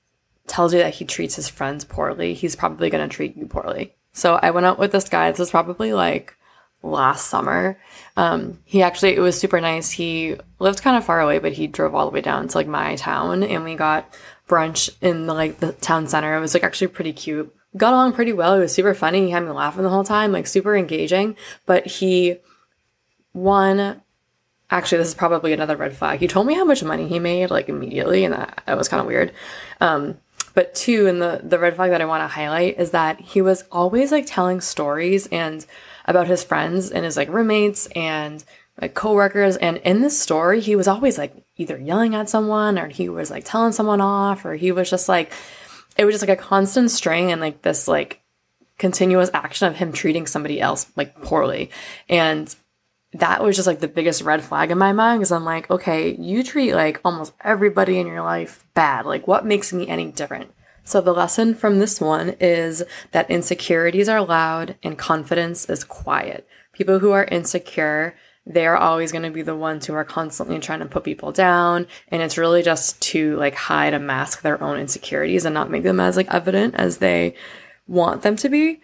tells 0.47 0.73
you 0.73 0.79
that 0.81 0.95
he 0.95 1.05
treats 1.05 1.37
his 1.37 1.49
friends 1.49 1.85
poorly, 1.85 2.35
he's 2.35 2.57
probably 2.57 2.91
going 2.91 3.07
to 3.07 3.15
treat 3.15 3.37
you 3.37 3.47
poorly. 3.47 3.95
So 4.13 4.39
I 4.41 4.51
went 4.51 4.67
out 4.67 4.79
with 4.79 4.93
this 4.93 5.09
guy. 5.09 5.31
This 5.31 5.39
was 5.39 5.51
probably 5.51 5.93
like 5.93 6.37
last 6.83 7.29
summer. 7.29 7.81
Um, 8.17 8.61
he 8.65 8.83
actually, 8.83 9.17
it 9.17 9.21
was 9.21 9.39
super 9.39 9.61
nice. 9.61 9.91
He 9.91 10.37
lived 10.59 10.83
kind 10.83 10.97
of 10.97 11.05
far 11.05 11.21
away, 11.21 11.39
but 11.39 11.53
he 11.53 11.67
drove 11.67 11.95
all 11.95 12.07
the 12.07 12.13
way 12.13 12.21
down 12.21 12.49
to 12.49 12.57
like 12.57 12.67
my 12.67 12.97
town 12.97 13.43
and 13.43 13.65
we 13.65 13.75
got 13.75 14.13
brunch 14.49 14.91
in 15.01 15.27
the 15.27 15.35
like 15.35 15.59
the 15.59 15.73
town 15.73 16.07
center. 16.09 16.37
It 16.37 16.41
was 16.41 16.55
like 16.55 16.65
actually 16.65 16.89
pretty 16.89 17.13
cute. 17.13 17.55
Got 17.79 17.95
along 17.95 18.13
pretty 18.13 18.33
well. 18.33 18.55
It 18.55 18.59
was 18.59 18.75
super 18.75 18.93
funny. 18.93 19.27
He 19.27 19.31
had 19.31 19.45
me 19.45 19.51
laughing 19.51 19.85
the 19.85 19.89
whole 19.89 20.05
time, 20.05 20.33
like 20.33 20.47
super 20.47 20.77
engaging. 20.77 21.37
But 21.65 21.87
he, 21.87 22.39
one, 23.33 24.03
actually, 24.71 24.99
this 24.99 25.09
is 25.09 25.15
probably 25.15 25.53
another 25.53 25.77
red 25.77 25.97
flag. 25.97 26.19
He 26.19 26.27
told 26.27 26.47
me 26.47 26.55
how 26.55 26.65
much 26.65 26.83
money 26.83 27.09
he 27.09 27.19
made 27.19 27.51
like 27.51 27.69
immediately, 27.69 28.25
and 28.25 28.35
that, 28.35 28.63
that 28.67 28.77
was 28.77 28.89
kind 28.89 29.01
of 29.01 29.07
weird. 29.07 29.33
Um, 29.81 30.19
but 30.55 30.75
two, 30.75 31.07
and 31.07 31.23
the 31.23 31.41
the 31.45 31.59
red 31.59 31.77
flag 31.77 31.93
that 31.93 32.01
I 32.01 32.05
want 32.07 32.23
to 32.23 32.27
highlight 32.27 32.81
is 32.81 32.91
that 32.91 33.21
he 33.21 33.41
was 33.41 33.65
always 33.71 34.11
like 34.11 34.27
telling 34.27 34.61
stories 34.61 35.29
and 35.29 35.65
about 36.05 36.27
his 36.27 36.43
friends 36.43 36.91
and 36.91 37.05
his 37.05 37.17
like 37.17 37.29
roommates 37.29 37.87
and 37.95 38.43
like 38.81 38.95
coworkers. 38.95 39.57
And 39.57 39.77
in 39.79 40.01
this 40.01 40.21
story, 40.21 40.61
he 40.61 40.75
was 40.75 40.89
always 40.89 41.19
like 41.19 41.35
either 41.57 41.79
yelling 41.79 42.15
at 42.15 42.29
someone 42.29 42.79
or 42.79 42.89
he 42.89 43.09
was 43.09 43.31
like 43.31 43.45
telling 43.45 43.73
someone 43.73 44.01
off 44.01 44.45
or 44.45 44.55
he 44.55 44.73
was 44.73 44.91
just 44.91 45.09
like, 45.09 45.33
it 45.99 46.05
was 46.05 46.15
just 46.15 46.27
like 46.27 46.39
a 46.39 46.43
constant 46.43 46.91
string 46.91 47.33
and 47.33 47.41
like 47.41 47.63
this 47.63 47.89
like 47.89 48.23
continuous 48.79 49.31
action 49.35 49.67
of 49.67 49.77
him 49.77 49.93
treating 49.93 50.27
somebody 50.27 50.61
else 50.61 50.87
like 50.97 51.21
poorly. 51.23 51.71
And 52.09 52.55
that 53.13 53.43
was 53.43 53.57
just 53.57 53.67
like 53.67 53.81
the 53.81 53.89
biggest 53.89 54.23
red 54.23 54.43
flag 54.43 54.71
in 54.71 54.79
my 54.79 54.93
mind 54.93 55.21
because 55.21 55.33
I'm 55.33 55.45
like, 55.45 55.71
okay, 55.71 56.15
you 56.15 56.43
treat 56.43 56.75
like 56.75 57.01
almost 57.05 57.33
everybody 57.43 57.99
in 57.99 58.07
your 58.07 58.23
life 58.23 58.65
bad. 58.75 59.07
Like, 59.07 59.27
what 59.27 59.45
makes 59.45 59.73
me 59.73 59.89
any 59.89 60.13
different? 60.13 60.53
So, 60.85 61.01
the 61.01 61.13
lesson 61.13 61.55
from 61.55 61.79
this 61.79 62.01
one 62.01 62.31
is 62.41 62.83
that 63.13 63.31
insecurities 63.31 64.09
are 64.09 64.23
loud 64.23 64.77
and 64.83 64.97
confidence 64.97 65.69
is 65.69 65.85
quiet. 65.85 66.47
People 66.73 67.01
who 67.01 67.11
are 67.11 67.25
insecure, 67.25 68.15
they 68.49 68.67
are 68.67 68.77
always 68.77 69.13
going 69.13 69.25
to 69.25 69.31
be 69.31 69.43
the 69.43 69.55
ones 69.55 69.85
who 69.87 69.95
are 69.95 70.05
constantly 70.05 70.59
trying 70.59 70.81
to 70.81 70.87
put 70.87 71.05
people 71.05 71.31
down. 71.33 71.87
And 72.09 72.23
it's 72.23 72.39
really 72.39 72.63
just 72.63 73.01
to 73.03 73.37
like 73.37 73.55
hide 73.55 73.93
and 73.93 74.07
mask 74.07 74.41
their 74.41 74.61
own 74.63 74.79
insecurities 74.79 75.45
and 75.45 75.53
not 75.53 75.71
make 75.71 75.83
them 75.83 76.01
as 76.01 76.17
like 76.17 76.33
evident 76.33 76.75
as 76.75 76.99
they 76.99 77.35
want 77.87 78.23
them 78.23 78.37
to 78.37 78.49
be. 78.49 78.81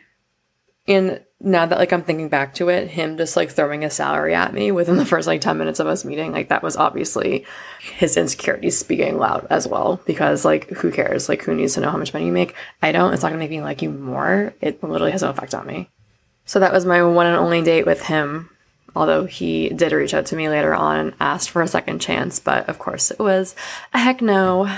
And 0.86 1.24
now 1.40 1.64
that 1.64 1.78
like 1.78 1.94
I'm 1.94 2.02
thinking 2.02 2.28
back 2.28 2.52
to 2.54 2.68
it, 2.68 2.88
him 2.88 3.16
just 3.16 3.36
like 3.36 3.50
throwing 3.50 3.84
a 3.84 3.90
salary 3.90 4.34
at 4.34 4.52
me 4.52 4.70
within 4.70 4.96
the 4.98 5.06
first 5.06 5.26
like 5.26 5.40
10 5.40 5.56
minutes 5.56 5.80
of 5.80 5.86
us 5.86 6.04
meeting, 6.04 6.30
like 6.30 6.50
that 6.50 6.62
was 6.62 6.76
obviously 6.76 7.46
his 7.80 8.18
insecurities 8.18 8.78
speaking 8.78 9.16
loud 9.16 9.46
as 9.48 9.66
well. 9.66 9.98
Because 10.04 10.44
like 10.44 10.68
who 10.68 10.90
cares? 10.90 11.26
Like 11.26 11.42
who 11.42 11.54
needs 11.54 11.72
to 11.74 11.80
know 11.80 11.90
how 11.90 11.96
much 11.96 12.12
money 12.12 12.26
you 12.26 12.32
make? 12.32 12.54
I 12.82 12.92
don't. 12.92 13.14
It's 13.14 13.22
not 13.22 13.30
gonna 13.30 13.38
make 13.38 13.50
me 13.50 13.62
like 13.62 13.80
you 13.80 13.88
more. 13.88 14.52
It 14.60 14.82
literally 14.82 15.12
has 15.12 15.22
no 15.22 15.30
effect 15.30 15.54
on 15.54 15.66
me. 15.66 15.88
So 16.44 16.60
that 16.60 16.74
was 16.74 16.84
my 16.84 17.02
one 17.02 17.26
and 17.26 17.36
only 17.36 17.62
date 17.62 17.86
with 17.86 18.02
him. 18.02 18.50
Although 18.94 19.26
he 19.26 19.68
did 19.70 19.92
reach 19.92 20.14
out 20.14 20.26
to 20.26 20.36
me 20.36 20.48
later 20.48 20.74
on 20.74 20.98
and 20.98 21.14
asked 21.20 21.50
for 21.50 21.62
a 21.62 21.68
second 21.68 22.00
chance, 22.00 22.38
but 22.38 22.68
of 22.68 22.78
course 22.78 23.10
it 23.10 23.18
was 23.18 23.54
a 23.92 23.98
heck 23.98 24.20
no. 24.20 24.70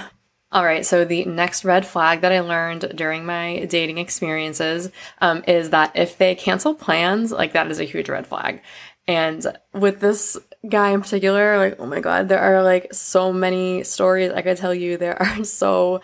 All 0.53 0.65
right, 0.65 0.87
so 0.87 1.05
the 1.05 1.25
next 1.25 1.65
red 1.65 1.85
flag 1.85 2.21
that 2.21 2.33
I 2.33 2.41
learned 2.41 2.93
during 2.95 3.27
my 3.27 3.65
dating 3.67 3.99
experiences 3.99 4.91
um, 5.21 5.43
is 5.47 5.71
that 5.71 5.93
if 5.95 6.17
they 6.19 6.35
cancel 6.35 6.73
plans, 6.73 7.33
like 7.33 7.53
that 7.53 7.71
is 7.71 7.81
a 7.81 7.85
huge 7.85 8.09
red 8.09 8.27
flag. 8.27 8.63
And 9.09 9.45
with 9.73 10.01
this 10.01 10.39
guy 10.69 10.91
in 10.91 11.01
particular, 11.01 11.59
like, 11.59 11.77
oh 11.79 11.87
my 11.87 12.01
God, 12.01 12.29
there 12.29 12.41
are 12.41 12.63
like 12.63 12.93
so 12.93 13.33
many 13.33 13.85
stories 13.85 14.33
I 14.33 14.43
could 14.43 14.57
tell 14.57 14.75
you. 14.75 14.97
There 14.97 15.21
are 15.23 15.45
so. 15.45 16.01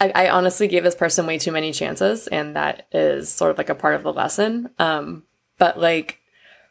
I, 0.00 0.12
I 0.14 0.28
honestly 0.30 0.66
gave 0.66 0.82
this 0.82 0.94
person 0.94 1.26
way 1.26 1.38
too 1.38 1.52
many 1.52 1.72
chances, 1.72 2.26
and 2.26 2.56
that 2.56 2.86
is 2.92 3.28
sort 3.28 3.50
of 3.50 3.58
like 3.58 3.70
a 3.70 3.74
part 3.74 3.94
of 3.94 4.02
the 4.02 4.12
lesson. 4.12 4.70
Um, 4.78 5.22
but 5.58 5.78
like 5.78 6.20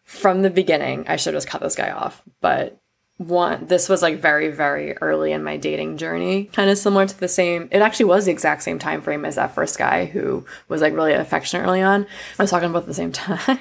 from 0.03 0.41
the 0.41 0.49
beginning, 0.49 1.05
I 1.07 1.15
should 1.15 1.33
have 1.33 1.41
just 1.41 1.51
cut 1.51 1.61
this 1.61 1.75
guy 1.75 1.91
off. 1.91 2.21
But 2.41 2.79
one 3.17 3.67
this 3.67 3.87
was 3.87 4.01
like 4.01 4.17
very 4.17 4.49
very 4.49 4.97
early 4.97 5.31
in 5.31 5.43
my 5.43 5.55
dating 5.55 5.97
journey 5.97 6.45
kind 6.45 6.69
of 6.69 6.77
similar 6.77 7.05
to 7.05 7.19
the 7.19 7.27
same 7.27 7.69
it 7.71 7.79
actually 7.79 8.05
was 8.05 8.25
the 8.25 8.31
exact 8.31 8.63
same 8.63 8.79
time 8.79 9.01
frame 9.01 9.23
as 9.23 9.35
that 9.35 9.53
first 9.53 9.77
guy 9.77 10.05
who 10.05 10.43
was 10.67 10.81
like 10.81 10.93
really 10.93 11.13
affectionate 11.13 11.63
early 11.63 11.81
on 11.81 12.07
i 12.39 12.43
was 12.43 12.49
talking 12.49 12.69
about 12.69 12.87
the 12.87 12.93
same 12.93 13.11
time 13.11 13.59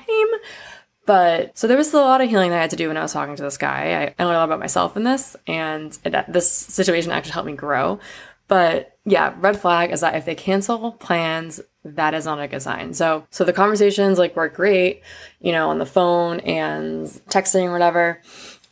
but 1.04 1.56
so 1.56 1.66
there 1.66 1.76
was 1.76 1.92
a 1.92 1.98
lot 1.98 2.22
of 2.22 2.30
healing 2.30 2.50
that 2.50 2.58
i 2.58 2.62
had 2.62 2.70
to 2.70 2.76
do 2.76 2.88
when 2.88 2.96
i 2.96 3.02
was 3.02 3.12
talking 3.12 3.36
to 3.36 3.42
this 3.42 3.58
guy 3.58 4.14
i, 4.18 4.22
I 4.22 4.24
learned 4.24 4.36
a 4.36 4.38
lot 4.38 4.44
about 4.44 4.58
myself 4.58 4.96
in 4.96 5.04
this 5.04 5.36
and 5.46 5.96
it, 6.02 6.14
this 6.28 6.50
situation 6.50 7.12
actually 7.12 7.32
helped 7.32 7.46
me 7.46 7.52
grow 7.52 8.00
but 8.48 8.91
yeah 9.04 9.34
red 9.38 9.58
flag 9.58 9.90
is 9.90 10.00
that 10.00 10.14
if 10.14 10.24
they 10.24 10.34
cancel 10.34 10.92
plans 10.92 11.60
that 11.84 12.14
is 12.14 12.24
not 12.24 12.40
a 12.40 12.48
good 12.48 12.62
sign 12.62 12.94
so 12.94 13.26
so 13.30 13.44
the 13.44 13.52
conversations 13.52 14.18
like 14.18 14.36
were 14.36 14.48
great 14.48 15.02
you 15.40 15.52
know 15.52 15.70
on 15.70 15.78
the 15.78 15.86
phone 15.86 16.40
and 16.40 17.06
texting 17.28 17.64
or 17.64 17.72
whatever 17.72 18.20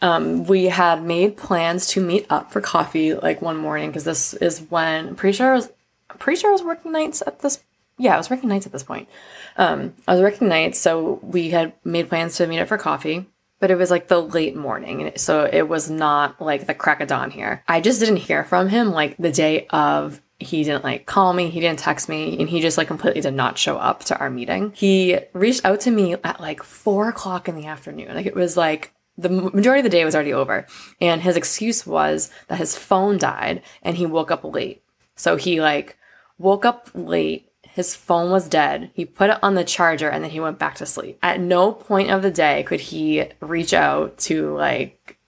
um, 0.02 0.44
we 0.44 0.64
had 0.64 1.02
made 1.02 1.37
plans 1.37 1.88
to 1.88 2.00
meet 2.00 2.25
up 2.30 2.50
for 2.50 2.62
coffee 2.62 3.12
like 3.12 3.42
one 3.42 3.58
morning 3.58 3.90
because 3.90 4.04
this 4.04 4.32
is 4.34 4.60
when 4.70 5.08
I'm 5.08 5.16
pretty 5.16 5.37
sure 5.37 5.52
I 5.52 5.56
was 5.56 5.70
pretty 6.18 6.40
sure 6.40 6.50
I 6.50 6.52
was 6.52 6.62
working 6.62 6.92
nights 6.92 7.22
at 7.26 7.40
this 7.40 7.62
yeah 7.99 8.14
I 8.14 8.16
was 8.16 8.30
working 8.30 8.49
nights 8.49 8.66
at 8.66 8.72
this 8.72 8.82
point. 8.82 9.08
Um, 9.56 9.94
I 10.08 10.12
was 10.12 10.22
working 10.22 10.49
nights, 10.49 10.78
so 10.78 11.20
we 11.22 11.50
had 11.50 11.75
made 11.84 12.08
plans 12.08 12.37
to 12.37 12.46
meet 12.46 12.60
up 12.60 12.68
for 12.68 12.78
coffee. 12.78 13.26
But 13.60 13.70
it 13.70 13.76
was 13.76 13.90
like 13.90 14.08
the 14.08 14.20
late 14.20 14.56
morning, 14.56 15.12
so 15.16 15.48
it 15.50 15.68
was 15.68 15.90
not 15.90 16.40
like 16.40 16.66
the 16.66 16.74
crack 16.74 17.00
of 17.00 17.08
dawn 17.08 17.30
here. 17.30 17.62
I 17.68 17.80
just 17.80 18.00
didn't 18.00 18.16
hear 18.16 18.42
from 18.44 18.68
him 18.68 18.90
like 18.90 19.16
the 19.18 19.30
day 19.30 19.66
of 19.68 20.20
he 20.38 20.64
didn't 20.64 20.82
like 20.82 21.04
call 21.06 21.32
me, 21.32 21.50
he 21.50 21.60
didn't 21.60 21.78
text 21.78 22.08
me, 22.08 22.38
and 22.40 22.48
he 22.48 22.60
just 22.60 22.78
like 22.78 22.88
completely 22.88 23.20
did 23.20 23.34
not 23.34 23.58
show 23.58 23.76
up 23.76 24.04
to 24.04 24.18
our 24.18 24.30
meeting. 24.30 24.72
He 24.74 25.18
reached 25.34 25.64
out 25.64 25.80
to 25.80 25.90
me 25.90 26.14
at 26.24 26.40
like 26.40 26.62
four 26.62 27.10
o'clock 27.10 27.48
in 27.48 27.54
the 27.54 27.66
afternoon. 27.66 28.14
Like 28.14 28.26
it 28.26 28.34
was 28.34 28.56
like 28.56 28.94
the 29.18 29.28
majority 29.28 29.80
of 29.80 29.84
the 29.84 29.90
day 29.90 30.04
was 30.04 30.14
already 30.14 30.32
over. 30.32 30.66
And 31.00 31.20
his 31.20 31.36
excuse 31.36 31.86
was 31.86 32.30
that 32.48 32.58
his 32.58 32.76
phone 32.76 33.18
died 33.18 33.62
and 33.82 33.96
he 33.96 34.06
woke 34.06 34.30
up 34.30 34.44
late. 34.44 34.82
So 35.14 35.36
he 35.36 35.60
like 35.60 35.98
woke 36.38 36.64
up 36.64 36.90
late. 36.94 37.50
His 37.74 37.94
phone 37.94 38.30
was 38.30 38.48
dead. 38.48 38.90
He 38.94 39.04
put 39.04 39.30
it 39.30 39.38
on 39.42 39.54
the 39.54 39.64
charger 39.64 40.08
and 40.08 40.22
then 40.24 40.30
he 40.30 40.40
went 40.40 40.58
back 40.58 40.76
to 40.76 40.86
sleep. 40.86 41.18
At 41.22 41.40
no 41.40 41.72
point 41.72 42.10
of 42.10 42.22
the 42.22 42.30
day 42.30 42.62
could 42.64 42.80
he 42.80 43.24
reach 43.40 43.72
out 43.72 44.18
to 44.18 44.54
like 44.54 45.18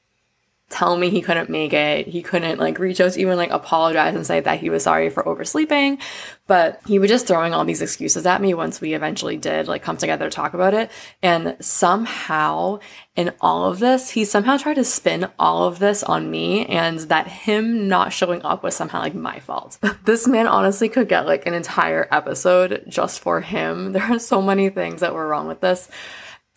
tell 0.73 0.97
me 0.97 1.11
he 1.11 1.21
couldn't 1.21 1.51
make 1.51 1.73
it. 1.73 2.09
He 2.09 2.23
couldn't 2.23 2.59
like 2.59 2.79
reach 2.79 3.01
out 3.01 3.13
to 3.13 3.21
even 3.21 3.37
like 3.37 3.51
apologize 3.51 4.15
and 4.15 4.27
say 4.27 4.41
that 4.41 4.59
he 4.59 4.71
was 4.71 4.83
sorry 4.83 5.11
for 5.11 5.23
oversleeping. 5.29 5.99
But 6.47 6.81
he 6.87 6.99
was 6.99 7.11
just 7.11 7.27
throwing 7.27 7.53
all 7.55 7.65
these 7.65 7.83
excuses 7.83 8.27
at 8.27 8.41
me 8.41 8.55
once 8.55 8.81
we 8.81 8.95
eventually 8.95 9.37
did 9.37 9.69
like 9.69 9.83
come 9.83 9.97
together 9.97 10.25
to 10.29 10.35
talk 10.35 10.55
about 10.55 10.75
it. 10.75 10.91
And 11.23 11.57
somehow 11.61 12.81
in 13.15 13.33
all 13.41 13.67
of 13.67 13.79
this, 13.79 14.11
he 14.11 14.25
somehow 14.25 14.57
tried 14.57 14.75
to 14.75 14.85
spin 14.85 15.29
all 15.39 15.65
of 15.65 15.79
this 15.79 16.03
on 16.03 16.31
me 16.31 16.65
and 16.67 16.99
that 17.01 17.29
him 17.29 17.87
not 17.87 18.13
showing 18.13 18.43
up 18.43 18.63
was 18.63 18.75
somehow 18.75 19.01
like 19.01 19.15
my 19.15 19.39
fault. 19.41 19.79
this 20.05 20.27
man 20.27 20.47
honestly 20.47 20.89
could 20.89 21.09
get 21.09 21.27
like 21.27 21.47
an 21.47 21.55
entire 21.55 22.09
episode 22.11 22.85
just 22.89 23.21
for 23.21 23.41
him. 23.41 23.93
There 24.03 24.17
are 24.17 24.19
so 24.19 24.43
many 24.43 24.69
things 24.71 25.01
that 25.01 25.15
were 25.15 25.29
wrong 25.29 25.47
with 25.47 25.61
this. 25.61 25.89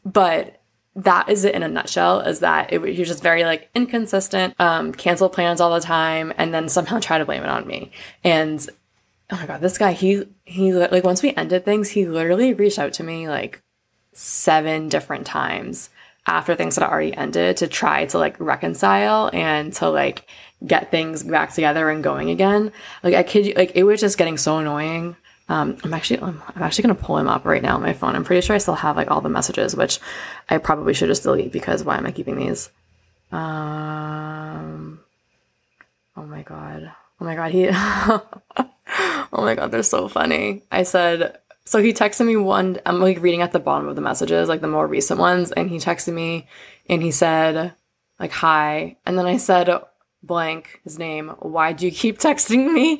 But 0.03 0.61
that 0.95 1.27
is 1.29 1.43
it 1.43 1.53
in 1.53 1.63
a 1.63 1.67
nutshell 1.67 2.21
is 2.21 2.39
that 2.39 2.71
it, 2.71 2.81
he 2.83 2.99
was 2.99 3.07
just 3.07 3.21
very 3.23 3.43
like 3.43 3.69
inconsistent 3.75 4.53
um 4.59 4.93
cancel 4.93 5.29
plans 5.29 5.59
all 5.59 5.73
the 5.73 5.81
time 5.81 6.33
and 6.37 6.53
then 6.53 6.69
somehow 6.69 6.99
try 6.99 7.17
to 7.17 7.25
blame 7.25 7.43
it 7.43 7.49
on 7.49 7.67
me. 7.67 7.91
And 8.23 8.67
oh 9.31 9.35
my 9.35 9.45
god 9.45 9.61
this 9.61 9.77
guy 9.77 9.91
he 9.91 10.25
he 10.45 10.73
like 10.73 11.03
once 11.03 11.21
we 11.21 11.35
ended 11.35 11.65
things 11.65 11.89
he 11.89 12.05
literally 12.05 12.53
reached 12.53 12.79
out 12.79 12.93
to 12.93 13.03
me 13.03 13.27
like 13.27 13.61
seven 14.13 14.87
different 14.87 15.25
times 15.25 15.89
after 16.27 16.55
things 16.55 16.75
had 16.75 16.83
already 16.83 17.15
ended 17.15 17.57
to 17.57 17.67
try 17.67 18.05
to 18.05 18.17
like 18.17 18.39
reconcile 18.39 19.29
and 19.33 19.73
to 19.73 19.89
like 19.89 20.27
get 20.65 20.89
things 20.89 21.23
back 21.23 21.53
together 21.53 21.89
and 21.89 22.03
going 22.03 22.29
again. 22.29 22.71
Like 23.03 23.15
i 23.15 23.23
kid 23.23 23.45
you 23.45 23.53
like 23.55 23.73
it 23.75 23.83
was 23.83 23.99
just 23.99 24.17
getting 24.17 24.37
so 24.37 24.59
annoying 24.59 25.17
um, 25.47 25.77
I'm 25.83 25.93
actually 25.93 26.19
I'm, 26.21 26.41
actually 26.55 26.83
gonna 26.83 26.95
pull 26.95 27.17
him 27.17 27.27
up 27.27 27.45
right 27.45 27.61
now 27.61 27.75
on 27.75 27.81
my 27.81 27.93
phone. 27.93 28.15
I'm 28.15 28.23
pretty 28.23 28.45
sure 28.45 28.55
I 28.55 28.59
still 28.59 28.75
have 28.75 28.95
like 28.95 29.11
all 29.11 29.21
the 29.21 29.29
messages, 29.29 29.75
which 29.75 29.99
I 30.49 30.57
probably 30.57 30.93
should 30.93 31.09
just 31.09 31.23
delete 31.23 31.51
because 31.51 31.83
why 31.83 31.97
am 31.97 32.05
I 32.05 32.11
keeping 32.11 32.37
these? 32.37 32.69
Um, 33.31 34.99
oh 36.17 36.25
my 36.25 36.41
god, 36.41 36.91
oh 37.21 37.25
my 37.25 37.35
god, 37.35 37.51
he, 37.51 37.69
oh 37.71 38.21
my 39.33 39.55
god, 39.55 39.71
they're 39.71 39.83
so 39.83 40.07
funny. 40.07 40.63
I 40.71 40.83
said 40.83 41.37
so 41.65 41.81
he 41.81 41.93
texted 41.93 42.25
me 42.25 42.37
one. 42.37 42.79
I'm 42.85 42.99
like 42.99 43.21
reading 43.21 43.41
at 43.41 43.51
the 43.51 43.59
bottom 43.59 43.87
of 43.87 43.95
the 43.95 44.01
messages, 44.01 44.49
like 44.49 44.61
the 44.61 44.67
more 44.67 44.87
recent 44.87 45.19
ones, 45.19 45.51
and 45.51 45.69
he 45.69 45.77
texted 45.77 46.13
me 46.13 46.47
and 46.89 47.01
he 47.01 47.11
said 47.11 47.73
like 48.19 48.31
hi, 48.31 48.97
and 49.05 49.17
then 49.17 49.25
I 49.25 49.37
said 49.37 49.69
blank 50.23 50.79
his 50.83 50.97
name. 50.97 51.29
Why'd 51.39 51.81
you 51.81 51.91
keep 51.91 52.17
texting 52.19 52.71
me? 52.71 52.99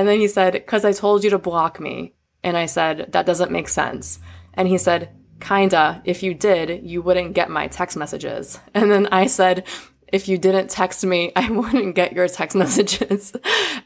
And 0.00 0.08
then 0.08 0.18
he 0.18 0.28
said, 0.28 0.54
Because 0.54 0.86
I 0.86 0.92
told 0.92 1.24
you 1.24 1.28
to 1.28 1.38
block 1.38 1.78
me. 1.78 2.14
And 2.42 2.56
I 2.56 2.64
said, 2.64 3.12
That 3.12 3.26
doesn't 3.26 3.50
make 3.50 3.68
sense. 3.68 4.18
And 4.54 4.66
he 4.66 4.78
said, 4.78 5.10
Kinda. 5.40 6.00
If 6.06 6.22
you 6.22 6.32
did, 6.32 6.86
you 6.88 7.02
wouldn't 7.02 7.34
get 7.34 7.50
my 7.50 7.66
text 7.66 7.98
messages. 7.98 8.58
And 8.74 8.90
then 8.90 9.08
I 9.12 9.26
said, 9.26 9.66
if 10.10 10.26
you 10.26 10.38
didn't 10.38 10.70
text 10.70 11.04
me, 11.04 11.32
I 11.36 11.50
wouldn't 11.50 11.94
get 11.94 12.14
your 12.14 12.28
text 12.28 12.56
messages. 12.64 13.34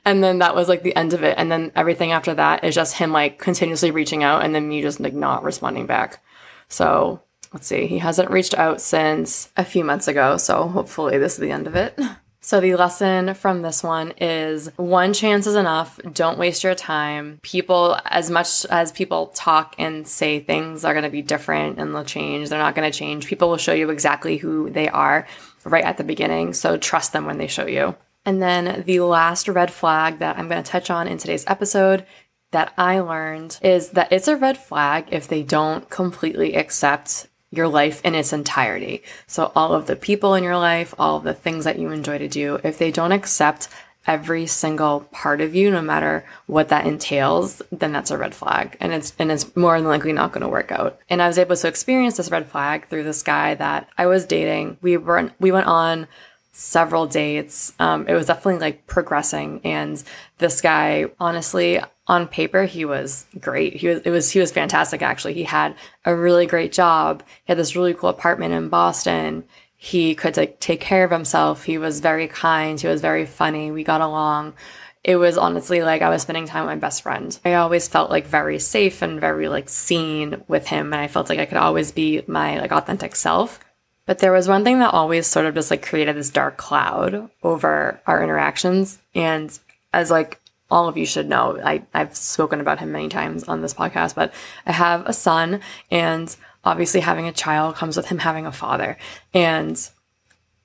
and 0.05 0.23
then 0.23 0.39
that 0.39 0.55
was 0.55 0.69
like 0.69 0.85
the 0.85 0.95
end 0.95 1.15
of 1.15 1.25
it. 1.25 1.35
And 1.37 1.51
then 1.51 1.73
everything 1.75 2.13
after 2.13 2.33
that 2.35 2.63
is 2.63 2.77
just 2.77 2.95
him 2.95 3.11
like 3.11 3.41
continuously 3.41 3.91
reaching 3.91 4.23
out 4.23 4.45
and 4.45 4.55
then 4.55 4.69
me 4.69 4.83
just 4.83 5.01
like 5.01 5.15
not 5.15 5.43
responding 5.43 5.87
back. 5.87 6.23
So 6.69 7.23
let's 7.53 7.67
see. 7.67 7.89
He 7.89 7.99
hasn't 7.99 8.31
reached 8.31 8.55
out 8.55 8.81
since 8.81 9.51
a 9.57 9.65
few 9.65 9.83
months 9.83 10.07
ago. 10.07 10.37
So 10.37 10.69
hopefully 10.69 11.19
this 11.19 11.33
is 11.33 11.41
the 11.41 11.51
end 11.51 11.67
of 11.67 11.75
it. 11.75 11.99
So 12.45 12.61
the 12.61 12.75
lesson 12.75 13.33
from 13.33 13.63
this 13.63 13.83
one 13.83 14.13
is 14.21 14.69
one 14.77 15.15
chance 15.15 15.47
is 15.47 15.55
enough. 15.55 15.99
Don't 16.13 16.39
waste 16.39 16.63
your 16.63 16.75
time. 16.75 17.39
People, 17.41 17.99
as 18.05 18.29
much 18.29 18.67
as 18.67 18.93
people 18.93 19.29
talk 19.29 19.75
and 19.79 20.07
say 20.07 20.41
things 20.41 20.85
are 20.85 20.93
going 20.93 21.05
to 21.05 21.11
be 21.11 21.23
different 21.23 21.79
and 21.79 21.95
they'll 21.95 22.05
change, 22.05 22.51
they're 22.51 22.59
not 22.59 22.75
going 22.75 22.93
to 22.93 22.97
change. 22.97 23.29
People 23.29 23.49
will 23.49 23.57
show 23.57 23.73
you 23.73 23.89
exactly 23.89 24.37
who 24.37 24.69
they 24.69 24.91
are 24.91 25.27
right 25.65 25.85
at 25.85 25.97
the 25.97 26.05
beginning. 26.05 26.53
So 26.53 26.77
trust 26.77 27.15
them 27.15 27.25
when 27.25 27.39
they 27.39 27.47
show 27.47 27.67
you. 27.67 27.97
And 28.27 28.43
then 28.43 28.83
the 28.85 29.01
last 29.01 29.49
red 29.49 29.73
flag 29.73 30.19
that 30.19 30.39
I'm 30.39 30.51
going 30.51 30.63
to 30.63 30.71
touch 30.71 30.91
on 30.91 31.09
in 31.09 31.17
today's 31.17 31.47
episode 31.47 32.05
that 32.51 32.75
I 32.77 33.01
learned 33.01 33.59
is 33.63 33.93
that 33.93 34.13
it's 34.13 34.29
a 34.29 34.37
red 34.37 34.59
flag 34.59 35.07
if 35.11 35.27
they 35.29 35.43
don't 35.43 35.89
completely 35.89 36.57
accept 36.57 37.27
your 37.57 37.69
life 37.69 38.01
in 38.05 38.15
its 38.15 38.33
entirety. 38.33 39.03
So, 39.27 39.53
all 39.55 39.75
of 39.75 39.87
the 39.87 39.97
people 39.97 40.35
in 40.35 40.45
your 40.45 40.57
life, 40.57 40.95
all 40.99 41.17
of 41.17 41.25
the 41.25 41.35
things 41.35 41.65
that 41.65 41.79
you 41.79 41.91
enjoy 41.91 42.19
to 42.19 42.29
do, 42.29 42.61
if 42.65 42.79
they 42.79 42.91
don't 42.91 43.13
accept 43.13 43.69
every 44.07 44.47
single 44.47 45.01
part 45.13 45.41
of 45.41 45.55
you, 45.55 45.71
no 45.71 45.81
matter 45.81 46.25
what 46.47 46.69
that 46.69 46.87
entails, 46.87 47.63
then 47.73 47.93
that's 47.93 48.11
a 48.11 48.19
red 48.19 48.35
flag. 48.35 48.77
And 48.81 48.93
it's, 48.93 49.15
and 49.19 49.33
it's 49.33 49.55
more 49.57 49.79
than 49.81 49.89
likely 49.89 50.13
not 50.13 50.33
going 50.33 50.43
to 50.43 50.49
work 50.49 50.71
out. 50.71 50.99
And 51.09 51.23
I 51.23 51.27
was 51.27 51.39
able 51.39 51.57
to 51.57 51.69
experience 51.69 52.17
this 52.17 52.31
red 52.31 52.47
flag 52.47 52.89
through 52.89 53.05
this 53.05 53.23
guy 53.23 53.55
that 53.55 53.89
I 53.97 54.07
was 54.07 54.27
dating. 54.27 54.77
We 54.83 54.97
were, 54.97 55.33
we 55.41 55.53
went 55.53 55.67
on 55.67 56.07
several 56.53 57.07
dates. 57.07 57.73
Um, 57.79 58.07
it 58.07 58.15
was 58.15 58.27
definitely 58.27 58.61
like 58.61 58.87
progressing. 58.87 59.61
And 59.65 60.03
this 60.39 60.61
guy, 60.61 61.07
honestly, 61.19 61.81
on 62.07 62.29
paper 62.29 62.65
he 62.65 62.85
was 62.85 63.27
great. 63.41 63.77
He 63.77 63.89
was 63.89 64.01
it 64.01 64.11
was 64.11 64.31
he 64.31 64.41
was 64.41 64.53
fantastic 64.53 65.03
actually. 65.03 65.35
He 65.35 65.45
had 65.45 65.75
a 66.05 66.15
really 66.15 66.47
great 66.47 66.73
job. 66.73 67.23
He 67.45 67.53
had 67.53 67.59
this 67.59 67.77
really 67.77 67.95
cool 67.95 68.11
apartment 68.11 68.53
in 68.53 68.69
Boston. 68.69 69.45
He 69.77 70.15
could 70.15 70.37
like 70.37 70.61
take 70.61 70.81
care 70.81 71.05
of 71.05 71.11
himself. 71.11 71.65
He 71.65 71.79
was 71.79 72.01
very 72.01 72.29
kind. 72.29 72.81
He 72.81 72.89
was 72.89 73.01
very 73.01 73.27
funny. 73.27 73.71
We 73.71 73.85
got 73.85 74.01
along. 74.01 74.55
It 75.03 75.17
was 75.17 75.37
honestly 75.37 75.83
like 75.83 76.03
I 76.03 76.09
was 76.09 76.23
spending 76.23 76.47
time 76.47 76.67
with 76.67 76.75
my 76.75 76.81
best 76.81 77.03
friend. 77.03 77.39
I 77.45 77.55
always 77.55 77.89
felt 77.89 78.11
like 78.11 78.27
very 78.27 78.59
safe 78.59 79.03
and 79.03 79.21
very 79.21 79.49
like 79.49 79.69
seen 79.69 80.43
with 80.49 80.69
him 80.69 80.93
and 80.93 81.01
I 81.01 81.09
felt 81.09 81.29
like 81.29 81.39
I 81.39 81.47
could 81.47 81.59
always 81.59 81.93
be 81.93 82.23
my 82.27 82.59
like 82.59 82.73
authentic 82.73 83.17
self. 83.17 83.61
But 84.07 84.19
there 84.19 84.33
was 84.33 84.49
one 84.49 84.65
thing 84.65 84.81
that 84.81 84.93
always 84.93 85.27
sort 85.27 85.47
of 85.47 85.55
just 85.55 85.71
like 85.71 85.87
created 85.87 86.17
this 86.17 86.29
dark 86.29 86.59
cloud 86.59 87.31
over 87.43 88.01
our 88.07 88.23
interactions 88.23 88.99
and 89.15 89.59
as 89.95 90.11
like 90.11 90.41
all 90.71 90.89
of 90.89 90.97
you 90.97 91.07
should 91.07 91.29
know. 91.29 91.59
I, 91.63 91.83
I've 91.93 92.17
spoken 92.17 92.61
about 92.61 92.81
him 92.81 92.93
many 92.93 93.09
times 93.09 93.45
on 93.45 93.63
this 93.63 93.75
podcast, 93.75 94.15
but 94.15 94.33
I 94.67 94.73
have 94.73 95.07
a 95.07 95.13
son, 95.13 95.61
and 95.91 96.35
obviously 96.65 97.01
having 97.01 97.29
a 97.29 97.33
child 97.33 97.77
comes 97.77 97.97
with 97.97 98.07
him 98.07 98.19
having 98.19 98.47
a 98.47 98.53
father. 98.53 98.97
And 99.33 99.79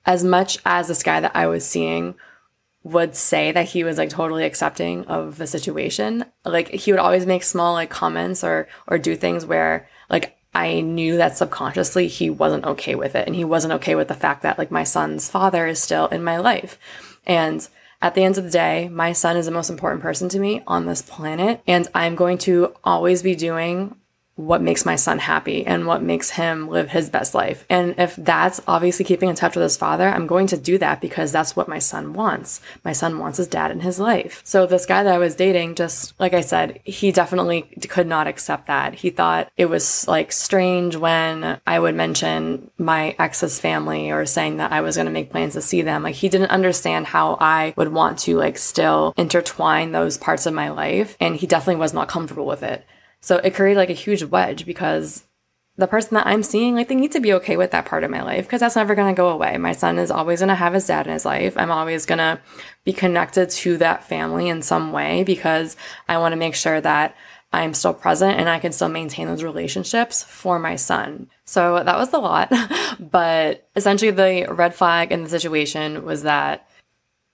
as 0.06 0.24
much 0.24 0.58
as 0.64 0.88
this 0.88 1.02
guy 1.02 1.20
that 1.20 1.36
I 1.36 1.46
was 1.46 1.66
seeing 1.66 2.14
would 2.82 3.14
say 3.14 3.52
that 3.52 3.68
he 3.68 3.84
was 3.84 3.98
like 3.98 4.08
totally 4.08 4.44
accepting 4.44 5.04
of 5.04 5.36
the 5.36 5.46
situation, 5.46 6.24
like 6.44 6.68
he 6.68 6.92
would 6.92 7.00
always 7.00 7.26
make 7.26 7.42
small 7.42 7.74
like 7.74 7.90
comments 7.90 8.42
or 8.42 8.68
or 8.86 8.98
do 8.98 9.16
things 9.16 9.44
where 9.44 9.88
like 10.08 10.36
I 10.54 10.80
knew 10.80 11.18
that 11.18 11.36
subconsciously 11.36 12.08
he 12.08 12.30
wasn't 12.30 12.64
okay 12.64 12.94
with 12.94 13.14
it 13.14 13.26
and 13.26 13.36
he 13.36 13.44
wasn't 13.44 13.74
okay 13.74 13.94
with 13.94 14.08
the 14.08 14.14
fact 14.14 14.42
that 14.42 14.58
like 14.58 14.70
my 14.70 14.84
son's 14.84 15.28
father 15.28 15.66
is 15.66 15.80
still 15.80 16.06
in 16.06 16.24
my 16.24 16.38
life. 16.38 16.78
And 17.26 17.68
at 18.02 18.14
the 18.14 18.24
end 18.24 18.38
of 18.38 18.44
the 18.44 18.50
day, 18.50 18.88
my 18.88 19.12
son 19.12 19.36
is 19.36 19.46
the 19.46 19.52
most 19.52 19.68
important 19.68 20.02
person 20.02 20.28
to 20.30 20.38
me 20.38 20.62
on 20.66 20.86
this 20.86 21.02
planet, 21.02 21.60
and 21.66 21.86
I'm 21.94 22.16
going 22.16 22.38
to 22.38 22.74
always 22.82 23.22
be 23.22 23.34
doing 23.34 23.94
what 24.46 24.62
makes 24.62 24.86
my 24.86 24.96
son 24.96 25.18
happy 25.18 25.66
and 25.66 25.86
what 25.86 26.02
makes 26.02 26.30
him 26.30 26.68
live 26.68 26.90
his 26.90 27.10
best 27.10 27.34
life. 27.34 27.64
And 27.68 27.94
if 27.98 28.16
that's 28.16 28.60
obviously 28.66 29.04
keeping 29.04 29.28
in 29.28 29.36
touch 29.36 29.54
with 29.54 29.62
his 29.62 29.76
father, 29.76 30.08
I'm 30.08 30.26
going 30.26 30.46
to 30.48 30.56
do 30.56 30.78
that 30.78 31.00
because 31.00 31.30
that's 31.30 31.54
what 31.54 31.68
my 31.68 31.78
son 31.78 32.12
wants. 32.12 32.60
My 32.84 32.92
son 32.92 33.18
wants 33.18 33.38
his 33.38 33.46
dad 33.46 33.70
in 33.70 33.80
his 33.80 34.00
life. 34.00 34.40
So 34.44 34.66
this 34.66 34.86
guy 34.86 35.02
that 35.02 35.14
I 35.14 35.18
was 35.18 35.34
dating, 35.34 35.74
just 35.74 36.18
like 36.18 36.32
I 36.32 36.40
said, 36.40 36.80
he 36.84 37.12
definitely 37.12 37.62
could 37.88 38.06
not 38.06 38.26
accept 38.26 38.66
that. 38.66 38.94
He 38.94 39.10
thought 39.10 39.50
it 39.56 39.66
was 39.66 40.08
like 40.08 40.32
strange 40.32 40.96
when 40.96 41.60
I 41.66 41.78
would 41.78 41.94
mention 41.94 42.70
my 42.78 43.14
ex's 43.18 43.60
family 43.60 44.10
or 44.10 44.24
saying 44.26 44.56
that 44.56 44.72
I 44.72 44.80
was 44.80 44.96
going 44.96 45.06
to 45.06 45.12
make 45.12 45.30
plans 45.30 45.54
to 45.54 45.62
see 45.62 45.82
them. 45.82 46.02
Like 46.02 46.14
he 46.14 46.28
didn't 46.28 46.50
understand 46.50 47.06
how 47.06 47.36
I 47.40 47.74
would 47.76 47.92
want 47.92 48.18
to 48.20 48.36
like 48.36 48.58
still 48.58 49.14
intertwine 49.16 49.92
those 49.92 50.16
parts 50.16 50.46
of 50.46 50.54
my 50.54 50.70
life. 50.70 51.16
And 51.20 51.36
he 51.36 51.46
definitely 51.46 51.80
was 51.80 51.92
not 51.92 52.08
comfortable 52.08 52.46
with 52.46 52.62
it. 52.62 52.86
So 53.20 53.36
it 53.36 53.54
created 53.54 53.78
like 53.78 53.90
a 53.90 53.94
huge 53.94 54.24
wedge 54.24 54.66
because 54.66 55.24
the 55.76 55.86
person 55.86 56.14
that 56.14 56.26
I'm 56.26 56.42
seeing, 56.42 56.74
like 56.74 56.88
they 56.88 56.94
need 56.94 57.12
to 57.12 57.20
be 57.20 57.32
okay 57.34 57.56
with 57.56 57.70
that 57.70 57.86
part 57.86 58.04
of 58.04 58.10
my 58.10 58.22
life 58.22 58.46
because 58.46 58.60
that's 58.60 58.76
never 58.76 58.94
going 58.94 59.14
to 59.14 59.18
go 59.18 59.28
away. 59.28 59.56
My 59.58 59.72
son 59.72 59.98
is 59.98 60.10
always 60.10 60.40
going 60.40 60.48
to 60.48 60.54
have 60.54 60.74
his 60.74 60.86
dad 60.86 61.06
in 61.06 61.12
his 61.12 61.24
life. 61.24 61.56
I'm 61.56 61.70
always 61.70 62.06
going 62.06 62.18
to 62.18 62.40
be 62.84 62.92
connected 62.92 63.50
to 63.50 63.78
that 63.78 64.04
family 64.04 64.48
in 64.48 64.62
some 64.62 64.92
way 64.92 65.24
because 65.24 65.76
I 66.08 66.18
want 66.18 66.32
to 66.32 66.36
make 66.36 66.54
sure 66.54 66.80
that 66.80 67.16
I'm 67.52 67.74
still 67.74 67.94
present 67.94 68.38
and 68.38 68.48
I 68.48 68.60
can 68.60 68.72
still 68.72 68.88
maintain 68.88 69.26
those 69.26 69.42
relationships 69.42 70.22
for 70.22 70.58
my 70.58 70.76
son. 70.76 71.28
So 71.44 71.82
that 71.82 71.98
was 71.98 72.12
a 72.12 72.18
lot. 72.18 72.52
but 73.00 73.68
essentially, 73.74 74.12
the 74.12 74.46
red 74.52 74.74
flag 74.74 75.10
in 75.10 75.24
the 75.24 75.28
situation 75.28 76.04
was 76.04 76.22
that 76.22 76.68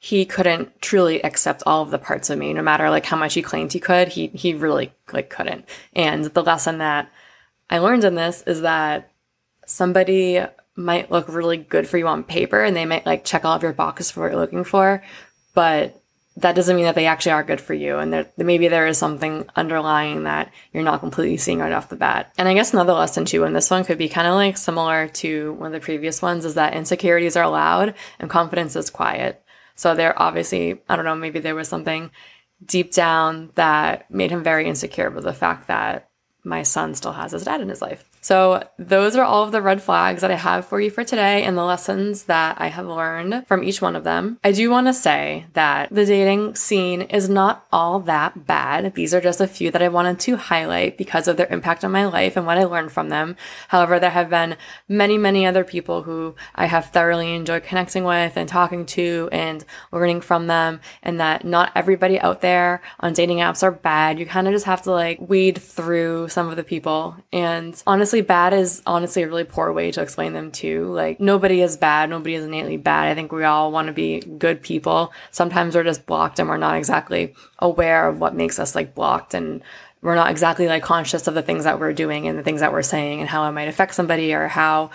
he 0.06 0.24
couldn't 0.24 0.80
truly 0.80 1.20
accept 1.24 1.64
all 1.66 1.82
of 1.82 1.90
the 1.90 1.98
parts 1.98 2.30
of 2.30 2.38
me 2.38 2.52
no 2.52 2.62
matter 2.62 2.88
like 2.88 3.06
how 3.06 3.16
much 3.16 3.34
he 3.34 3.42
claimed 3.42 3.72
he 3.72 3.80
could 3.80 4.06
he 4.06 4.28
he 4.28 4.54
really 4.54 4.92
like 5.12 5.28
couldn't. 5.30 5.64
And 5.94 6.26
the 6.26 6.44
lesson 6.44 6.78
that 6.78 7.10
i 7.68 7.78
learned 7.78 8.04
in 8.04 8.14
this 8.14 8.42
is 8.46 8.60
that 8.60 9.10
somebody 9.66 10.40
might 10.76 11.10
look 11.10 11.28
really 11.28 11.56
good 11.56 11.88
for 11.88 11.98
you 11.98 12.06
on 12.06 12.22
paper 12.22 12.62
and 12.62 12.76
they 12.76 12.86
might 12.86 13.04
like 13.04 13.24
check 13.24 13.44
all 13.44 13.56
of 13.56 13.64
your 13.64 13.72
boxes 13.72 14.12
for 14.12 14.20
what 14.20 14.30
you're 14.30 14.40
looking 14.40 14.62
for 14.62 15.02
but 15.54 16.00
that 16.36 16.54
doesn't 16.54 16.76
mean 16.76 16.84
that 16.84 16.94
they 16.94 17.06
actually 17.06 17.32
are 17.32 17.42
good 17.42 17.62
for 17.62 17.72
you. 17.72 17.96
And 17.96 18.28
maybe 18.36 18.68
there 18.68 18.86
is 18.86 18.98
something 18.98 19.48
underlying 19.56 20.24
that 20.24 20.52
you're 20.70 20.82
not 20.82 21.00
completely 21.00 21.38
seeing 21.38 21.60
right 21.60 21.72
off 21.72 21.88
the 21.88 21.96
bat. 21.96 22.30
And 22.36 22.46
i 22.46 22.52
guess 22.52 22.74
another 22.74 22.92
lesson 22.92 23.24
too 23.24 23.44
in 23.44 23.54
this 23.54 23.70
one 23.70 23.84
could 23.84 23.96
be 23.96 24.10
kind 24.10 24.28
of 24.28 24.34
like 24.34 24.58
similar 24.58 25.08
to 25.08 25.54
one 25.54 25.68
of 25.68 25.72
the 25.72 25.84
previous 25.84 26.20
ones 26.20 26.44
is 26.44 26.52
that 26.54 26.74
insecurities 26.74 27.36
are 27.36 27.48
loud 27.48 27.94
and 28.18 28.28
confidence 28.28 28.76
is 28.76 28.90
quiet 28.90 29.42
so 29.76 29.94
there 29.94 30.20
obviously, 30.20 30.80
I 30.88 30.96
don't 30.96 31.04
know, 31.04 31.14
maybe 31.14 31.38
there 31.38 31.54
was 31.54 31.68
something 31.68 32.10
deep 32.64 32.92
down 32.92 33.50
that 33.54 34.10
made 34.10 34.30
him 34.30 34.42
very 34.42 34.66
insecure 34.66 35.10
with 35.10 35.24
the 35.24 35.32
fact 35.32 35.68
that 35.68 36.08
my 36.42 36.62
son 36.62 36.94
still 36.94 37.12
has 37.12 37.32
his 37.32 37.44
dad 37.44 37.60
in 37.60 37.68
his 37.68 37.82
life. 37.82 38.04
So, 38.26 38.68
those 38.76 39.14
are 39.14 39.24
all 39.24 39.44
of 39.44 39.52
the 39.52 39.62
red 39.62 39.80
flags 39.80 40.20
that 40.22 40.32
I 40.32 40.34
have 40.34 40.66
for 40.66 40.80
you 40.80 40.90
for 40.90 41.04
today 41.04 41.44
and 41.44 41.56
the 41.56 41.62
lessons 41.62 42.24
that 42.24 42.60
I 42.60 42.66
have 42.66 42.84
learned 42.84 43.46
from 43.46 43.62
each 43.62 43.80
one 43.80 43.94
of 43.94 44.02
them. 44.02 44.40
I 44.42 44.50
do 44.50 44.68
want 44.68 44.88
to 44.88 44.92
say 44.92 45.46
that 45.52 45.90
the 45.94 46.04
dating 46.04 46.56
scene 46.56 47.02
is 47.02 47.28
not 47.28 47.68
all 47.72 48.00
that 48.00 48.44
bad. 48.44 48.94
These 48.94 49.14
are 49.14 49.20
just 49.20 49.40
a 49.40 49.46
few 49.46 49.70
that 49.70 49.80
I 49.80 49.86
wanted 49.86 50.18
to 50.18 50.36
highlight 50.38 50.98
because 50.98 51.28
of 51.28 51.36
their 51.36 51.46
impact 51.52 51.84
on 51.84 51.92
my 51.92 52.04
life 52.04 52.36
and 52.36 52.44
what 52.44 52.58
I 52.58 52.64
learned 52.64 52.90
from 52.90 53.10
them. 53.10 53.36
However, 53.68 54.00
there 54.00 54.10
have 54.10 54.28
been 54.28 54.56
many, 54.88 55.18
many 55.18 55.46
other 55.46 55.62
people 55.62 56.02
who 56.02 56.34
I 56.56 56.66
have 56.66 56.86
thoroughly 56.86 57.32
enjoyed 57.32 57.62
connecting 57.62 58.02
with 58.02 58.36
and 58.36 58.48
talking 58.48 58.86
to 58.86 59.28
and 59.30 59.64
learning 59.92 60.22
from 60.22 60.48
them, 60.48 60.80
and 61.00 61.20
that 61.20 61.44
not 61.44 61.70
everybody 61.76 62.18
out 62.18 62.40
there 62.40 62.82
on 62.98 63.12
dating 63.12 63.38
apps 63.38 63.62
are 63.62 63.70
bad. 63.70 64.18
You 64.18 64.26
kind 64.26 64.48
of 64.48 64.52
just 64.52 64.66
have 64.66 64.82
to 64.82 64.90
like 64.90 65.20
weed 65.20 65.58
through 65.58 66.26
some 66.26 66.48
of 66.48 66.56
the 66.56 66.64
people. 66.64 67.14
And 67.32 67.80
honestly, 67.86 68.15
bad 68.20 68.52
is 68.52 68.82
honestly 68.86 69.22
a 69.22 69.28
really 69.28 69.44
poor 69.44 69.72
way 69.72 69.90
to 69.92 70.02
explain 70.02 70.32
them 70.32 70.50
too. 70.50 70.92
Like, 70.92 71.20
nobody 71.20 71.62
is 71.62 71.76
bad, 71.76 72.10
nobody 72.10 72.34
is 72.34 72.44
innately 72.44 72.76
bad. 72.76 73.08
I 73.08 73.14
think 73.14 73.32
we 73.32 73.44
all 73.44 73.72
want 73.72 73.86
to 73.86 73.92
be 73.92 74.20
good 74.20 74.62
people. 74.62 75.12
Sometimes 75.30 75.74
we're 75.74 75.84
just 75.84 76.06
blocked 76.06 76.38
and 76.38 76.48
we're 76.48 76.56
not 76.56 76.76
exactly 76.76 77.34
aware 77.58 78.08
of 78.08 78.20
what 78.20 78.34
makes 78.34 78.58
us 78.58 78.74
like 78.74 78.94
blocked 78.94 79.34
and 79.34 79.62
we're 80.02 80.14
not 80.14 80.30
exactly 80.30 80.68
like 80.68 80.82
conscious 80.82 81.26
of 81.26 81.34
the 81.34 81.42
things 81.42 81.64
that 81.64 81.80
we're 81.80 81.92
doing 81.92 82.28
and 82.28 82.38
the 82.38 82.42
things 82.42 82.60
that 82.60 82.72
we're 82.72 82.82
saying 82.82 83.20
and 83.20 83.28
how 83.28 83.48
it 83.48 83.52
might 83.52 83.68
affect 83.68 83.94
somebody 83.94 84.32
or 84.34 84.46
how 84.46 84.90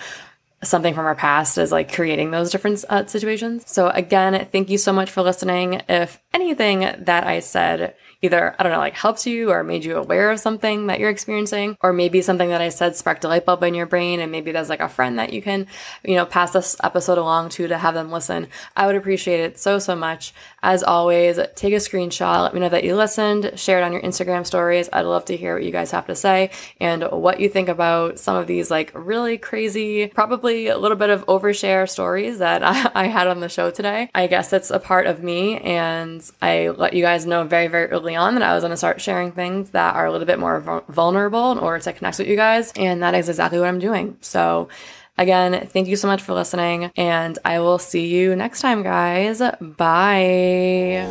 something 0.64 0.94
from 0.94 1.06
our 1.06 1.16
past 1.16 1.58
is 1.58 1.72
like 1.72 1.92
creating 1.94 2.32
those 2.32 2.52
different 2.52 2.84
uh, 2.90 3.06
situations. 3.06 3.64
So 3.66 3.90
again, 3.90 4.48
thank 4.52 4.70
you 4.70 4.78
so 4.78 4.94
much 4.94 5.10
for 5.10 5.22
listening. 5.22 5.82
If 5.90 6.22
anything 6.34 6.82
that 7.00 7.26
I 7.26 7.40
said 7.40 7.96
either, 8.22 8.56
I 8.58 8.64
don't 8.64 8.72
know, 8.72 8.80
like 8.80 8.94
helped 8.94 9.26
you 9.26 9.52
or 9.52 9.64
made 9.64 9.84
you 9.84 9.98
aware 9.98 10.32
of 10.32 10.40
something 10.40 10.88
that 10.88 11.00
you're 11.00 11.10
experiencing, 11.10 11.78
or 11.82 11.94
maybe 11.94 12.22
something 12.22 12.50
that 12.50 12.62
I 12.62 12.70
said 12.70 12.96
sparked 12.96 13.24
a 13.24 13.28
light 13.28 13.46
bulb 13.46 13.64
in 13.64 13.74
your 13.74 13.86
brain, 13.86 14.20
and 14.20 14.32
maybe 14.32 14.52
there's 14.52 14.70
like 14.70 14.80
a 14.80 14.90
friend 14.90 15.18
that 15.20 15.34
you 15.34 15.42
can, 15.42 15.68
you 16.04 16.16
know, 16.16 16.26
pass 16.26 16.52
this 16.52 16.76
episode 16.84 17.18
along 17.18 17.50
to 17.50 17.68
to 17.68 17.78
have 17.78 17.94
them 17.94 18.12
listen. 18.12 18.48
I 18.76 18.86
would 18.86 18.96
appreciate 18.96 19.40
it 19.40 19.60
so, 19.60 19.80
so 19.80 19.96
much. 19.96 20.34
As 20.64 20.84
always, 20.84 21.40
take 21.56 21.74
a 21.74 21.78
screenshot, 21.78 22.44
let 22.44 22.54
me 22.54 22.60
know 22.60 22.70
that 22.70 22.84
you 22.84 22.96
listened, 22.96 23.54
share 23.56 23.80
it 23.80 23.84
on 23.84 23.94
your 23.94 24.02
Instagram 24.02 24.46
stories. 24.46 24.90
I'd 24.94 25.02
love 25.02 25.26
to 25.26 25.38
hear 25.38 25.56
what 25.56 25.64
you 25.64 25.72
guys 25.72 25.92
have 25.92 26.08
to 26.08 26.16
say 26.16 26.52
and 26.80 27.04
what 27.04 27.40
you 27.40 27.50
think 27.50 27.70
about 27.70 28.20
some 28.20 28.36
of 28.36 28.48
these 28.48 28.70
like 28.70 28.92
really 28.94 29.38
crazy, 29.38 30.08
probably 30.08 30.68
a 30.68 30.78
little 30.78 30.98
bit 30.98 31.10
of 31.10 31.26
overshare 31.26 31.90
stories 31.90 32.40
that 32.40 32.64
I, 32.96 33.06
I 33.06 33.08
had 33.08 33.28
on 33.28 33.40
the 33.40 33.50
show 33.50 33.72
today. 33.72 34.10
I 34.14 34.28
guess 34.28 34.54
it's 34.54 34.70
a 34.72 34.80
part 34.80 35.08
of 35.08 35.24
me, 35.24 35.58
and 35.60 36.24
I 36.42 36.70
let 36.70 36.94
you 36.94 37.02
guys 37.02 37.26
know 37.26 37.44
very, 37.44 37.68
very 37.68 37.88
early 38.12 38.18
on 38.18 38.36
that 38.36 38.44
I 38.44 38.54
was 38.54 38.62
going 38.62 38.72
to 38.72 38.78
start 38.78 39.02
sharing 39.02 39.32
things 39.32 39.72
that 39.72 39.96
are 39.96 40.06
a 40.06 40.12
little 40.12 40.28
bit 40.28 40.40
more 40.40 40.84
vulnerable 40.90 41.52
in 41.52 41.58
order 41.60 41.80
to 41.84 41.94
connect 41.94 42.20
with 42.20 42.28
you 42.28 42.36
guys. 42.36 42.72
And 42.76 43.02
that 43.04 43.16
is 43.16 43.30
exactly 43.30 43.60
what 43.60 43.68
I'm 43.68 43.80
doing. 43.80 44.18
So, 44.22 44.70
Again, 45.18 45.68
thank 45.68 45.88
you 45.88 45.98
so 45.98 46.08
much 46.08 46.22
for 46.22 46.34
listening, 46.34 46.90
and 46.96 47.38
I 47.46 47.60
will 47.60 47.78
see 47.78 48.08
you 48.08 48.36
next 48.36 48.62
time, 48.62 48.82
guys. 48.82 49.40
Bye. 49.60 51.06